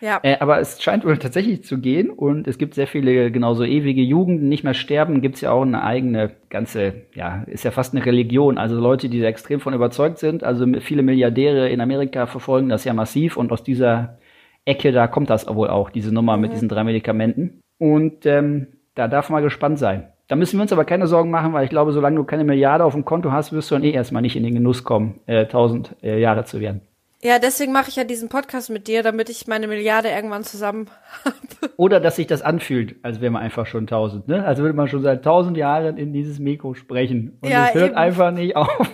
[0.00, 0.20] Ja.
[0.22, 4.02] Äh, aber es scheint wohl tatsächlich zu gehen und es gibt sehr viele genauso ewige
[4.02, 8.04] Jugenden, nicht mehr sterben, gibt's ja auch eine eigene ganze, ja, ist ja fast eine
[8.04, 8.58] Religion.
[8.58, 10.42] Also Leute, die da extrem von überzeugt sind.
[10.42, 14.18] Also viele Milliardäre in Amerika verfolgen das ja massiv und aus dieser
[14.64, 17.60] Ecke, da kommt das wohl auch, diese Nummer mit diesen drei Medikamenten.
[17.78, 20.08] Und ähm, da darf man gespannt sein.
[20.28, 22.84] Da müssen wir uns aber keine Sorgen machen, weil ich glaube, solange du keine Milliarde
[22.84, 25.46] auf dem Konto hast, wirst du dann eh erstmal nicht in den Genuss kommen, äh,
[25.46, 26.82] tausend äh, Jahre zu werden.
[27.22, 30.88] Ja, deswegen mache ich ja diesen Podcast mit dir, damit ich meine Milliarde irgendwann zusammen
[31.24, 31.36] habe.
[31.76, 34.42] Oder dass sich das anfühlt, als wäre man einfach schon tausend, ne?
[34.46, 37.36] Als würde man schon seit tausend Jahren in dieses Mikro sprechen.
[37.42, 37.98] Und Ja, es hört eben.
[37.98, 38.70] einfach nicht auf.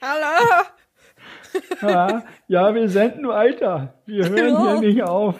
[0.00, 0.64] Hallo!
[1.82, 3.94] Ja, ja, wir senden weiter.
[4.06, 4.70] Wir hören Ja.
[4.72, 5.34] hier nicht auf.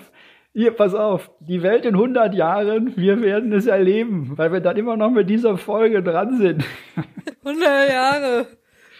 [0.54, 4.76] Hier, pass auf, die Welt in 100 Jahren, wir werden es erleben, weil wir dann
[4.76, 6.64] immer noch mit dieser Folge dran sind.
[7.44, 8.46] 100 Jahre.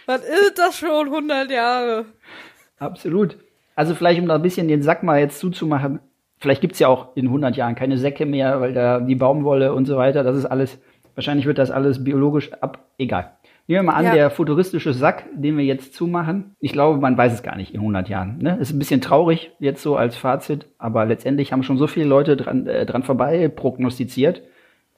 [0.06, 2.06] Was ist das schon, 100 Jahre?
[2.78, 3.36] Absolut.
[3.74, 6.00] Also vielleicht, um da ein bisschen den Sack mal jetzt zuzumachen,
[6.38, 9.84] vielleicht gibt's ja auch in 100 Jahren keine Säcke mehr, weil da die Baumwolle und
[9.84, 10.80] so weiter, das ist alles,
[11.14, 13.36] wahrscheinlich wird das alles biologisch ab, egal.
[13.68, 14.14] Nehmen wir mal an, Ja.
[14.14, 17.81] der futuristische Sack, den wir jetzt zumachen, ich glaube, man weiß es gar nicht in
[17.81, 18.38] 100 Jahren.
[18.38, 18.57] Ne?
[18.61, 22.37] Ist ein bisschen traurig jetzt so als Fazit, aber letztendlich haben schon so viele Leute
[22.37, 24.42] dran, äh, dran vorbei prognostiziert.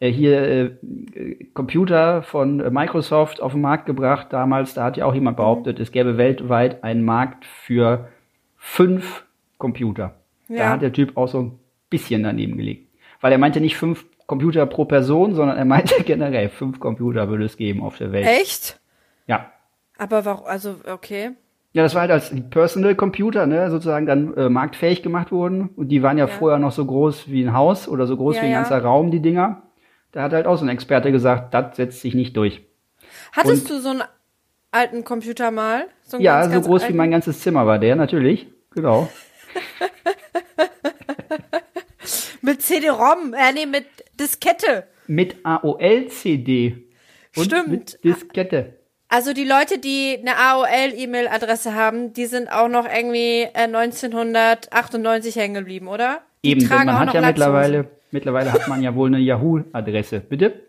[0.01, 5.15] Äh, hier äh, Computer von Microsoft auf den Markt gebracht damals, da hat ja auch
[5.15, 8.09] jemand behauptet, es gäbe weltweit einen Markt für
[8.57, 9.25] fünf
[9.59, 10.15] Computer.
[10.49, 10.69] Da Ja.
[10.71, 11.59] hat der Typ auch so ein
[11.91, 12.89] bisschen daneben gelegt.
[13.21, 17.45] Weil er meinte nicht fünf Computer pro Person, sondern er meinte generell fünf Computer würde
[17.45, 18.27] es geben auf der Welt.
[18.27, 18.81] Echt?
[19.27, 19.51] Ja.
[19.99, 21.31] Aber warum, also, okay.
[21.73, 25.69] Ja, das war halt als Personal Computer, ne, sozusagen dann äh, marktfähig gemacht wurden.
[25.77, 26.33] Und die waren ja, Ja.
[26.33, 28.59] vorher noch so groß wie ein Haus oder so groß Ja, wie ein ja.
[28.61, 29.63] ganzer Raum, die Dinger.
[30.13, 32.63] Da hat halt auch so ein Experte gesagt, das setzt sich nicht durch.
[33.33, 34.03] Hattest Und- du so einen
[34.71, 35.87] alten Computer mal?
[36.05, 36.97] So Ja, ganz, so ganz groß wie alten?
[36.97, 38.47] mein ganzes Zimmer war der, natürlich.
[38.73, 39.09] Genau.
[42.43, 43.87] Mit CD-ROM, äh, nee, mit
[44.19, 44.85] Diskette.
[45.07, 46.85] Mit AOL-CD.
[47.33, 47.69] Stimmt.
[47.69, 48.79] mit Diskette.
[49.09, 55.55] Also die Leute, die eine AOL-E-Mail-Adresse haben, die sind auch noch irgendwie äh, 1998 hängen
[55.55, 56.23] geblieben, oder?
[56.45, 60.21] Die Eben, denn man hat ja mittlerweile, mittlerweile hat man ja wohl eine Yahoo-Adresse.
[60.21, 60.61] Bitte?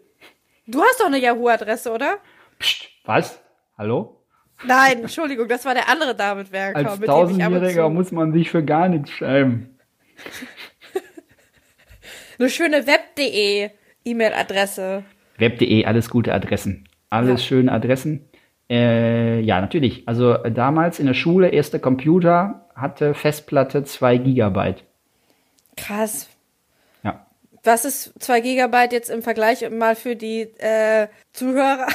[0.67, 2.17] Du hast doch eine Yahoo-Adresse, oder?
[2.59, 3.39] Psst, was?
[3.77, 4.21] Hallo?
[4.63, 7.89] Nein, Entschuldigung, das war der andere David Werker, Als mit dem ich ab und Tausendjähriger
[7.89, 9.77] muss man sich für gar nichts schreiben.
[12.39, 13.69] Eine schöne Web.de
[14.05, 15.03] E-Mail-Adresse.
[15.37, 16.87] Web.de, alles gute Adressen.
[17.09, 17.47] Alles Ja.
[17.47, 18.27] schöne Adressen.
[18.69, 20.07] Äh, ja, natürlich.
[20.07, 24.83] Also äh, damals in der Schule, erster Computer, hatte Festplatte 2 Gigabyte.
[25.77, 26.29] Krass.
[27.03, 27.25] Ja.
[27.63, 31.87] Was ist 2 Gigabyte jetzt im Vergleich mal für die äh, Zuhörer?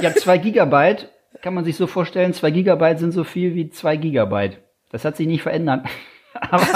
[0.00, 1.08] Ja, 2 Gigabyte
[1.40, 4.58] kann man sich so vorstellen, 2 Gigabyte sind so viel wie 2 Gigabyte.
[4.90, 5.86] Das hat sich nicht verändert.
[6.34, 6.66] aber,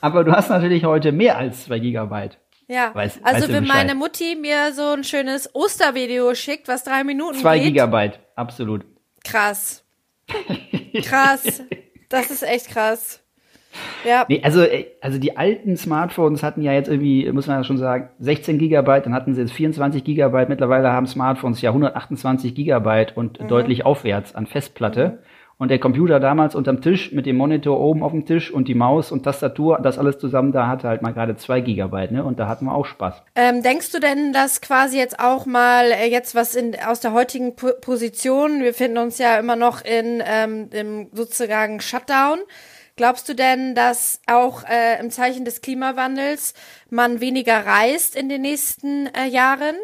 [0.00, 2.38] aber du hast natürlich heute mehr als 2 Gigabyte.
[2.68, 7.38] Ja, Weiß- also wenn meine Mutti mir so ein schönes Ostervideo schickt, was drei Minuten
[7.38, 8.84] 2 geht, Gigabyte, absolut.
[9.24, 9.84] krass.
[11.04, 11.62] Krass.
[12.08, 13.20] Das ist echt krass.
[14.04, 17.64] Ja, Nee, also, äh, also die alten Smartphones hatten ja jetzt irgendwie, muss man ja
[17.64, 20.48] schon sagen, 16 Gigabyte, dann hatten sie jetzt 24 Gigabyte.
[20.48, 25.18] Mittlerweile haben Smartphones ja 128 Gigabyte und deutlich aufwärts an Festplatte.
[25.64, 28.74] Und der Computer damals unterm Tisch mit dem Monitor oben auf dem Tisch und die
[28.74, 32.22] Maus und Tastatur, das alles zusammen, da hatte halt mal gerade 2 Gigabyte, ne?
[32.22, 33.22] Und da hatten wir auch Spaß.
[33.34, 37.14] Ähm, denkst du denn, dass quasi jetzt auch mal äh, jetzt was in, aus der
[37.14, 42.40] heutigen po Position, wir finden uns ja immer noch in ähm, im sozusagen Shutdown,
[42.96, 46.52] glaubst du denn, dass auch äh, im Zeichen des Klimawandels
[46.90, 49.76] man weniger reist in den nächsten äh, Jahren?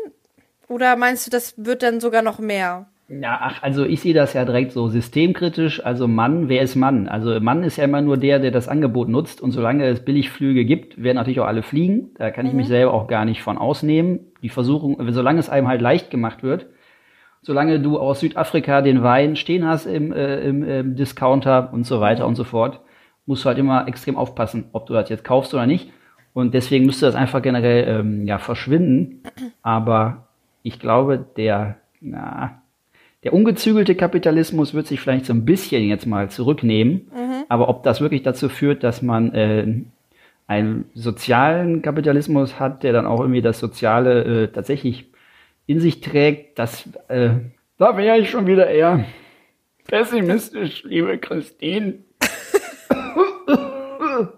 [0.69, 2.87] Oder meinst du, das wird dann sogar noch mehr?
[3.13, 5.85] Ja, ach, also ich sehe das ja direkt so systemkritisch.
[5.85, 7.09] Also Mann, wer ist Mann?
[7.09, 9.41] Also Mann ist ja immer nur der, der das Angebot nutzt.
[9.41, 12.11] Und solange es Billigflüge gibt, werden natürlich auch alle fliegen.
[12.19, 14.21] Da kann ich mich selber auch gar nicht von ausnehmen.
[14.43, 16.67] Die Versuchung, solange es einem halt leicht gemacht wird,
[17.43, 22.01] solange du aus Südafrika den Wein stehen hast im, äh, im, im Discounter und so
[22.01, 22.79] weiter und so fort,
[23.27, 25.91] musst du halt immer extrem aufpassen, ob du das jetzt kaufst oder nicht.
[26.33, 29.25] Und deswegen müsste das einfach generell ähm, ja verschwinden.
[29.63, 30.29] Aber
[30.63, 32.60] ich glaube, der, na,
[33.23, 37.11] der ungezügelte Kapitalismus wird sich vielleicht so ein bisschen jetzt mal zurücknehmen.
[37.49, 39.67] Aber ob das wirklich dazu führt, dass man äh,
[40.47, 45.11] einen sozialen Kapitalismus hat, der dann auch irgendwie das Soziale äh, tatsächlich
[45.67, 47.31] in sich trägt, das äh,
[47.81, 49.07] da wäre ich schon wieder eher
[49.87, 52.01] pessimistisch, liebe Christine.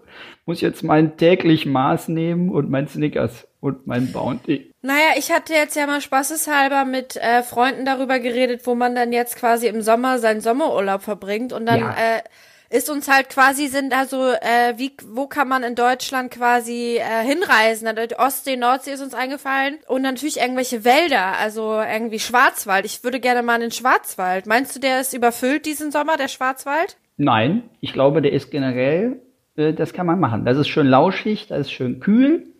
[0.45, 4.71] Muss jetzt mein täglich Maß nehmen und mein Snickers und mein Bounty.
[4.81, 9.13] Naja, ich hatte jetzt ja mal spaßeshalber mit äh, Freunden darüber geredet, wo man dann
[9.13, 11.91] jetzt quasi im Sommer seinen Sommerurlaub verbringt und dann Ja.
[12.17, 12.21] äh,
[12.69, 17.23] ist uns halt quasi sind also äh, wie wo kann man in Deutschland quasi äh,
[17.23, 17.87] hinreisen?
[17.87, 22.85] Also Ostsee, Nordsee ist uns eingefallen und natürlich irgendwelche Wälder, also irgendwie Schwarzwald.
[22.85, 24.45] Ich würde gerne mal in den Schwarzwald.
[24.47, 26.97] Meinst du, der ist überfüllt diesen Sommer, der Schwarzwald?
[27.15, 29.21] Nein, ich glaube, der ist generell,
[29.55, 30.43] äh, das kann man machen.
[30.43, 32.52] Das ist schön lauschig, das ist schön kühl.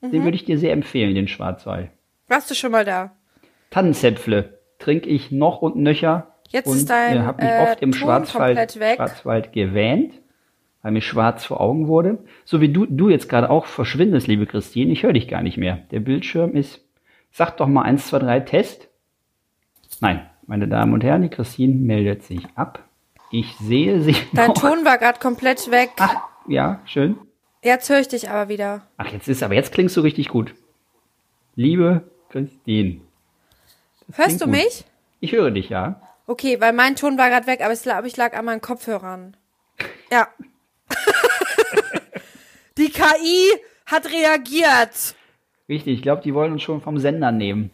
[0.00, 0.10] Mhm.
[0.10, 1.90] Den würde ich dir sehr empfehlen, den Schwarzwald.
[2.28, 3.12] Warst du schon mal da?
[3.70, 6.34] Tannenzäpfle trinke ich noch und nöcher.
[6.48, 8.96] Jetzt und, ist dein, äh, hab mich äh, oft im Ton Schwarzwald, komplett weg.
[8.96, 10.14] Schwarzwald gewähnt,
[10.82, 12.18] weil mir schwarz vor Augen wurde.
[12.44, 14.90] So wie du, du jetzt gerade auch verschwindest, liebe Christine.
[14.92, 15.78] Ich höre dich gar nicht mehr.
[15.90, 16.84] Der Bildschirm ist,
[17.30, 18.88] sag doch mal 1, 2, 3, Test.
[20.00, 22.84] Nein, meine Damen und Herren, die Christine meldet sich ab.
[23.30, 24.54] Ich sehe sie Dein noch.
[24.54, 25.90] Ton war gerade komplett weg.
[25.98, 26.16] Ach,
[26.48, 27.16] ja, schön.
[27.62, 28.86] Jetzt höre ich dich aber wieder.
[28.96, 30.54] Ach, jetzt ist, aber jetzt klingst du richtig gut.
[31.56, 33.02] Liebe Christine.
[34.12, 34.54] Hörst du gut.
[34.54, 34.84] mich?
[35.20, 36.00] Ich höre dich, ja.
[36.26, 39.36] Okay, weil mein Ton war gerade weg, aber ich glaube, ich lag an meinen Kopfhörern.
[40.12, 40.28] Ja.
[42.76, 43.52] Die KI
[43.86, 45.14] hat reagiert.
[45.68, 47.70] Richtig, ich glaube, die wollen uns schon vom Sender nehmen.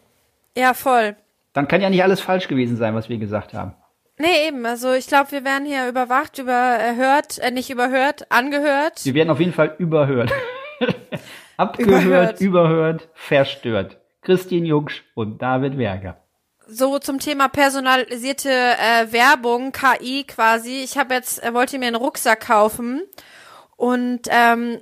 [0.56, 1.16] Ja, voll.
[1.54, 3.74] Dann kann ja nicht alles falsch gewesen sein, was wir gesagt haben.
[4.18, 4.64] Nee, eben.
[4.64, 9.04] Also ich glaube, wir werden hier überwacht, überhört, äh, nicht überhört, angehört.
[9.04, 10.32] Wir werden auf jeden Fall überhört.
[11.56, 12.40] Abgehört, Überhört.
[12.40, 13.08] überhört.
[13.14, 13.98] verstört.
[14.22, 16.18] Christine Jungsch und David Werger.
[16.68, 20.82] So zum Thema personalisierte äh, Werbung, KI quasi.
[20.82, 23.02] Ich habe jetzt, äh, wollte mir einen Rucksack kaufen
[23.76, 24.80] und ähm,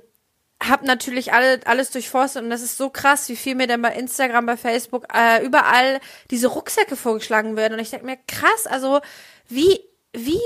[0.69, 3.93] habe natürlich alle, alles durchforstet und das ist so krass, wie viel mir denn bei
[3.93, 5.99] Instagram, bei Facebook äh, überall
[6.31, 9.01] diese Rucksäcke vorgeschlagen werden und ich denke mir krass, also
[9.47, 9.79] wie
[10.13, 10.39] wie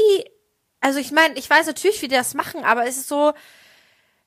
[0.82, 3.34] also ich meine, ich weiß natürlich, wie die das machen, aber es ist so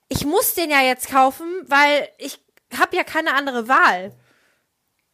[0.09, 2.39] ich muss den ja jetzt kaufen, weil ich
[2.79, 4.13] habe ja keine andere Wahl.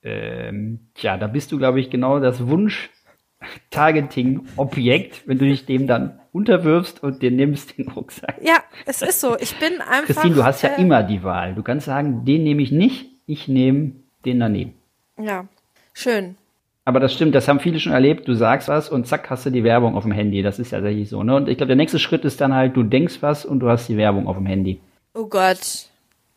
[0.02, 6.18] Ähm, tja, da bist du, glaube ich, genau das Wunsch-Targeting-Objekt, wenn du dich dem dann
[6.32, 8.36] unterwirfst und dir nimmst den Rucksack.
[8.42, 9.36] Ja, es ist so.
[9.38, 10.06] Ich bin einfach.
[10.06, 11.54] Christine, du hast ja äh, immer die Wahl.
[11.54, 13.92] Du kannst sagen, den nehme ich nicht, ich nehme
[14.24, 14.74] den daneben.
[15.18, 15.46] Ja,
[15.94, 16.36] schön.
[16.84, 18.26] Aber das stimmt, das haben viele schon erlebt.
[18.26, 20.42] Du sagst was und zack, hast du die Werbung auf dem Handy.
[20.42, 21.22] Das ist ja tatsächlich so.
[21.22, 21.36] Ne?
[21.36, 23.88] Und ich glaube, der nächste Schritt ist dann halt, du denkst was und du hast
[23.88, 24.80] die Werbung auf dem Handy.
[25.12, 25.88] Oh Gott.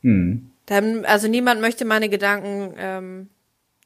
[0.02, 0.52] Hm.
[0.66, 2.74] Dann, also niemand möchte meine Gedanken.
[2.78, 3.30] Ähm,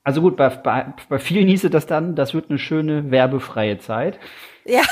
[0.04, 4.18] Also gut, bei, bei, bei vielen hieße das dann, das wird eine schöne werbefreie Zeit.
[4.65, 4.82] ja?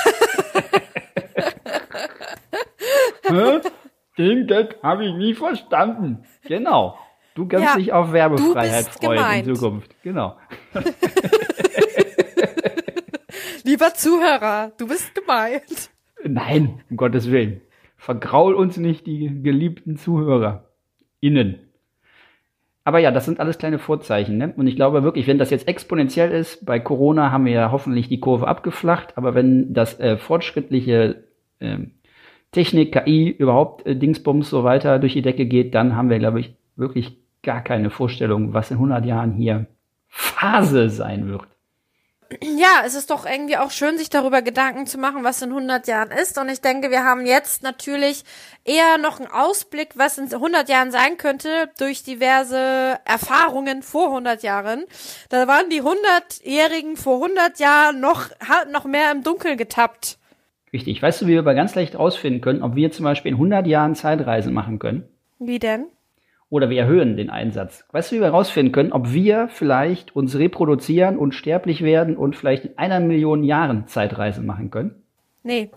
[4.18, 6.24] Den Gag habe ich nie verstanden.
[6.46, 6.98] Genau.
[7.34, 9.46] Du kannst Ja, dich auf Werbefreiheit freuen gemeint.
[9.48, 9.94] in Zukunft.
[10.02, 10.36] Genau.
[13.64, 15.90] lieber Zuhörer, du bist gemeint.
[16.22, 17.60] Nein, um Gottes Willen.
[17.96, 20.70] Vergraul uns nicht die geliebten Zuhörer.
[21.20, 21.58] Innen.
[22.84, 24.36] Aber ja, das sind alles kleine Vorzeichen.
[24.36, 24.52] Ne?
[24.56, 28.08] Und ich glaube wirklich, wenn das jetzt exponentiell ist, bei Corona haben wir ja hoffentlich
[28.08, 31.24] die Kurve abgeflacht, aber wenn das äh, fortschrittliche
[31.60, 31.92] ähm,
[32.54, 36.40] Technik, KI, überhaupt äh, Dingsbums so weiter durch die Decke geht, dann haben wir, glaube
[36.40, 39.66] ich, wirklich gar keine Vorstellung, was in 100 Jahren hier
[40.08, 41.42] Phase sein wird.
[42.40, 45.86] Ja, es ist doch irgendwie auch schön, sich darüber Gedanken zu machen, was in 100
[45.86, 46.38] Jahren ist.
[46.38, 48.24] Und ich denke, wir haben jetzt natürlich
[48.64, 54.42] eher noch einen Ausblick, was in 100 Jahren sein könnte, durch diverse Erfahrungen vor 100
[54.42, 54.84] Jahren.
[55.28, 58.30] Da waren die 100-Jährigen vor 100 Jahren noch,
[58.72, 60.18] noch mehr im Dunkeln getappt.
[60.74, 61.00] Richtig.
[61.00, 63.64] Weißt du, wie wir aber ganz leicht rausfinden können, ob wir zum Beispiel in 100
[63.68, 65.04] Jahren Zeitreisen machen können?
[65.38, 65.86] Wie denn?
[66.50, 67.84] Oder wir erhöhen den Einsatz.
[67.92, 72.34] Weißt du, wie wir herausfinden können, ob wir vielleicht uns reproduzieren und sterblich werden und
[72.34, 74.96] vielleicht in einer Million Jahren Zeitreisen machen können?
[75.44, 75.70] Nee.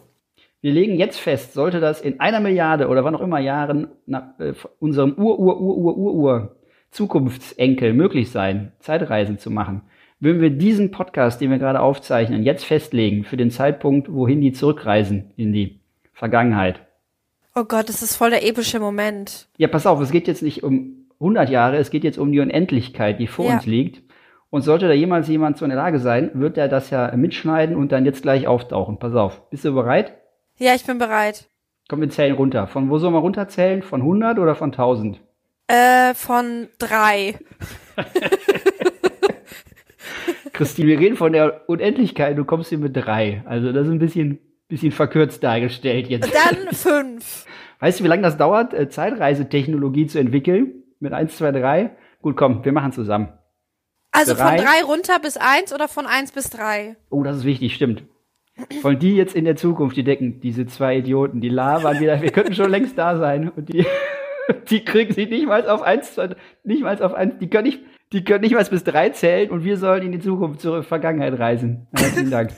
[0.62, 4.40] Wir legen jetzt fest, sollte das in einer Milliarde oder wann auch immer Jahren nach,
[4.40, 6.56] äh, unserem Ur-Ur-Ur-Ur-Ur-Ur
[6.90, 9.84] Zukunftsenkel möglich sein, Zeitreisen zu machen,
[10.20, 14.52] würden wir diesen Podcast, den wir gerade aufzeichnen, jetzt festlegen für den Zeitpunkt, wohin die
[14.54, 15.80] zurückreisen in die
[16.14, 16.80] Vergangenheit.
[17.56, 19.48] Oh Gott, das ist voll der epische Moment.
[19.58, 22.40] Ja, pass auf, es geht jetzt nicht um 100 Jahre, es geht jetzt um die
[22.40, 23.54] Unendlichkeit, die vor Ja.
[23.56, 24.02] uns liegt.
[24.50, 27.76] Und sollte da jemals jemand so in der Lage sein, wird er das ja mitschneiden
[27.76, 28.98] und dann jetzt gleich auftauchen.
[28.98, 30.14] Pass auf, bist du bereit?
[30.58, 31.50] Ja, ich bin bereit.
[31.90, 32.68] Komm, wir zählen runter.
[32.68, 33.82] Von wo soll man runterzählen?
[33.82, 35.20] Von 100 oder von 1000?
[35.68, 37.36] Äh, von drei.
[40.58, 43.44] Christine, wir reden von der Unendlichkeit, du kommst hier mit drei.
[43.46, 46.32] Also das ist ein bisschen, bisschen verkürzt dargestellt jetzt.
[46.34, 47.46] Dann fünf.
[47.80, 50.84] Weißt du, wie lange das dauert, äh, Zeitreisetechnologie zu entwickeln?
[51.00, 51.92] Mit 1, 2, 3?
[52.22, 53.30] Gut, komm, wir machen zusammen.
[54.12, 54.58] Also Drei.
[54.58, 56.96] von drei runter bis eins oder von eins bis drei?
[57.12, 58.04] Oh, das ist wichtig, stimmt.
[58.82, 62.32] Wollen die jetzt in der Zukunft, die denken, diese zwei Idioten, die labern wieder, wir
[62.32, 63.50] könnten schon längst da sein.
[63.50, 63.86] Und die,
[64.72, 67.82] die kriegen sie nicht mal auf eins, zwei- nicht mal auf eins, die können nicht,
[68.14, 71.38] die können nicht mal bis drei zählen und wir sollen in die Zukunft, zur Vergangenheit
[71.38, 71.88] reisen.
[71.94, 72.52] Herzlichen Dank.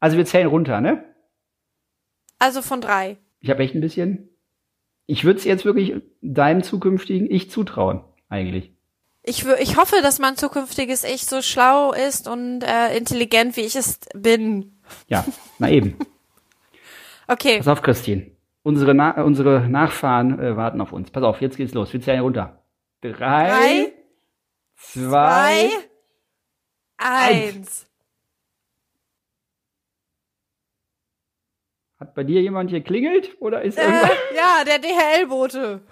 [0.00, 1.04] Also wir zählen runter, ne?
[2.38, 3.18] Also von drei.
[3.40, 4.28] Ich habe echt ein bisschen.
[5.06, 8.72] Ich würde es jetzt wirklich deinem zukünftigen Ich zutrauen, eigentlich.
[9.24, 13.76] Ich, ich hoffe, dass mein zukünftiges Ich so schlau ist und äh, intelligent, wie ich
[13.76, 14.80] es bin.
[15.08, 15.24] Ja,
[15.58, 15.96] na eben.
[17.28, 18.32] Okay, Pass auf, Christine.
[18.64, 21.10] Unsere, Na unsere Nachfahren äh, warten auf uns.
[21.10, 21.92] Pass auf, jetzt geht's los.
[21.92, 22.64] Wir zählen runter.
[23.00, 23.91] Drei, drei,
[24.92, 25.70] zwei,
[26.96, 27.86] eins.
[31.98, 33.36] Hat bei dir jemand hier klingelt?
[33.40, 33.82] Oder ist Äh,
[34.34, 35.82] ja, der DHL-Bote.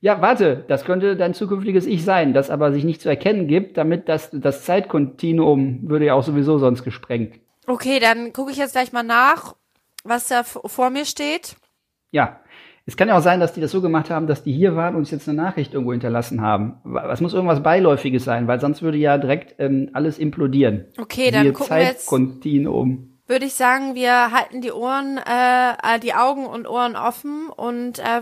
[0.00, 3.78] Ja, warte, das könnte dein zukünftiges Ich sein, das aber sich nicht zu erkennen gibt,
[3.78, 7.40] damit das, das Zeitkontinuum würde ja auch sowieso sonst gesprengt.
[7.66, 9.56] Okay, dann gucke ich jetzt gleich mal nach,
[10.02, 11.56] was da vor mir steht.
[12.10, 12.40] Ja.
[12.86, 14.94] Es kann ja auch sein, dass die das so gemacht haben, dass die hier waren
[14.94, 16.76] und uns jetzt eine Nachricht irgendwo hinterlassen haben.
[17.10, 20.86] Es muss irgendwas Beiläufiges sein, weil sonst würde ja direkt ähm, alles implodieren.
[20.98, 22.10] Okay, dann gucken wir jetzt.
[23.26, 28.00] Würde ich sagen, wir halten die Ohren, äh, äh, die Augen und Ohren offen und
[28.00, 28.20] äh,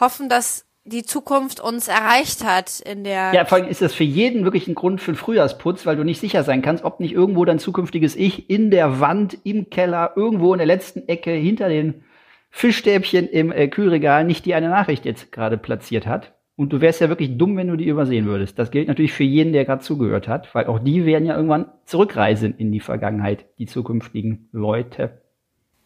[0.00, 3.32] hoffen, dass die Zukunft uns erreicht hat in der.
[3.34, 6.02] Ja, vor allem ist das für jeden wirklich ein Grund für einen Frühjahrsputz, weil du
[6.02, 10.14] nicht sicher sein kannst, ob nicht irgendwo dein zukünftiges Ich in der Wand, im Keller,
[10.16, 12.02] irgendwo in der letzten Ecke hinter den
[12.50, 16.34] Fischstäbchen im äh, Kühlregal nicht die eine Nachricht jetzt gerade platziert hat.
[16.56, 18.58] Und du wärst ja wirklich dumm, wenn du die übersehen würdest.
[18.58, 21.70] Das gilt natürlich für jeden, der gerade zugehört hat, weil auch die werden ja irgendwann
[21.84, 25.22] zurückreisen in die Vergangenheit, die zukünftigen Leute.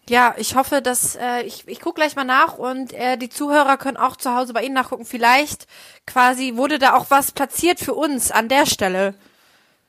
[0.09, 3.77] Ja, ich hoffe, dass äh, ich ich gucke gleich mal nach und äh, die Zuhörer
[3.77, 5.05] können auch zu Hause bei Ihnen nachgucken.
[5.05, 5.67] Vielleicht
[6.07, 9.15] quasi wurde da auch was platziert für uns an der Stelle.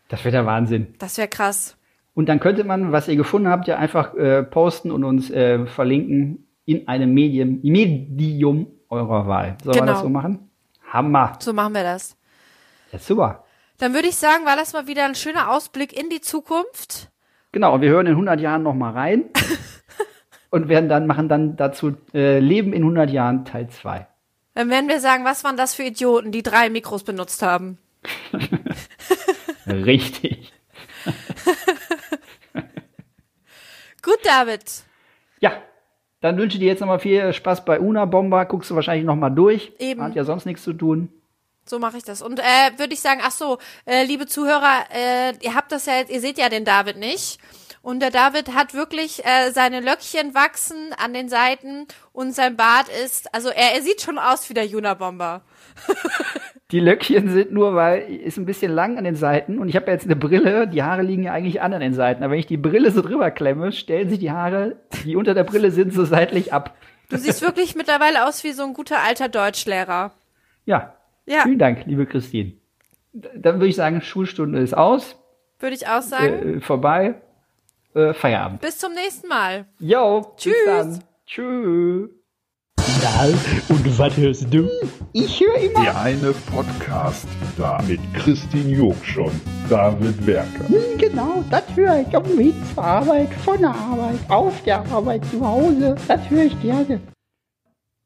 [0.10, 0.94] Das wäre der Wahnsinn.
[1.00, 1.78] Das wäre krass.
[2.14, 5.66] Und dann könnte man, was ihr gefunden habt, ja einfach äh, posten und uns äh,
[5.66, 9.58] verlinken in einem Medium, Medium eurer Wahl.
[9.64, 9.92] Sollen wir Genau.
[9.94, 10.50] das so machen?
[10.92, 11.34] Hammer.
[11.40, 12.16] So machen wir das.
[12.92, 13.44] Ja, super.
[13.80, 17.10] Dann würde ich sagen, war das mal wieder ein schöner Ausblick in die Zukunft.
[17.52, 19.26] Genau, und wir hören in 100 Jahren noch mal rein
[20.52, 24.08] und werden dann machen dann dazu äh, Leben in 100 Jahren Teil 2.
[24.56, 27.80] Dann werden wir sagen, was waren das für Idioten, die drei Mikros benutzt haben.
[29.68, 30.54] Richtig.
[34.02, 34.84] Gut, David.
[36.24, 38.46] Dann wünsche ich dir jetzt noch mal viel Spaß bei Una Bomber.
[38.46, 39.74] Guckst du wahrscheinlich noch mal durch.
[39.78, 40.02] Eben.
[40.02, 41.10] Hat ja sonst nichts zu tun.
[41.66, 42.22] So mache ich das.
[42.22, 42.44] Und äh,
[42.78, 46.22] würde ich sagen, ach so, äh, liebe Zuhörer, äh, ihr habt das ja jetzt, ihr
[46.22, 47.40] seht ja den David nicht.
[47.84, 52.88] Und der David hat wirklich äh, seine Löckchen wachsen an den Seiten und sein Bart
[53.04, 55.42] ist, also er, er sieht schon aus wie der Juna-Bomber.
[56.72, 59.88] Die Löckchen sind nur, weil ist ein bisschen lang an den Seiten und ich habe
[59.88, 62.40] ja jetzt eine Brille, die Haare liegen ja eigentlich an an den Seiten, aber wenn
[62.40, 65.94] ich die Brille so drüber klemme, stellen sich die Haare, die unter der Brille sind,
[65.94, 66.74] so seitlich ab.
[67.10, 70.14] Du siehst wirklich mittlerweile aus wie so ein guter alter Deutschlehrer.
[70.66, 70.96] Ja.
[71.26, 71.42] Ja.
[71.44, 72.54] Vielen Dank, liebe Christine.
[73.12, 75.16] Dann würde ich sagen, Schulstunde ist aus,
[75.60, 76.58] Würde ich auch sagen.
[76.58, 77.16] äh, vorbei,
[77.96, 78.62] äh, Feierabend.
[78.62, 79.66] Bis zum nächsten Mal.
[79.80, 80.54] Jo, Tschüss.
[80.54, 81.00] Bis dann.
[81.26, 82.10] Tschüss.
[83.04, 83.26] Na,
[83.70, 84.70] und was hörst du?
[85.12, 85.82] Ich höre immer.
[85.84, 87.28] Der eine Podcast
[87.58, 89.32] da mit Christine Jogschon,
[89.70, 90.68] David Werker.
[90.70, 94.86] Hm, Genau, das höre ich auf dem Weg zur Arbeit, von der Arbeit, auf der
[94.90, 95.96] Arbeit, zu Hause.
[96.08, 97.02] Das höre ich gerne.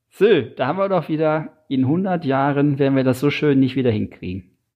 [0.09, 3.75] So, da haben wir doch wieder, in 100 Jahren werden wir das so schön nicht
[3.75, 4.56] wieder hinkriegen.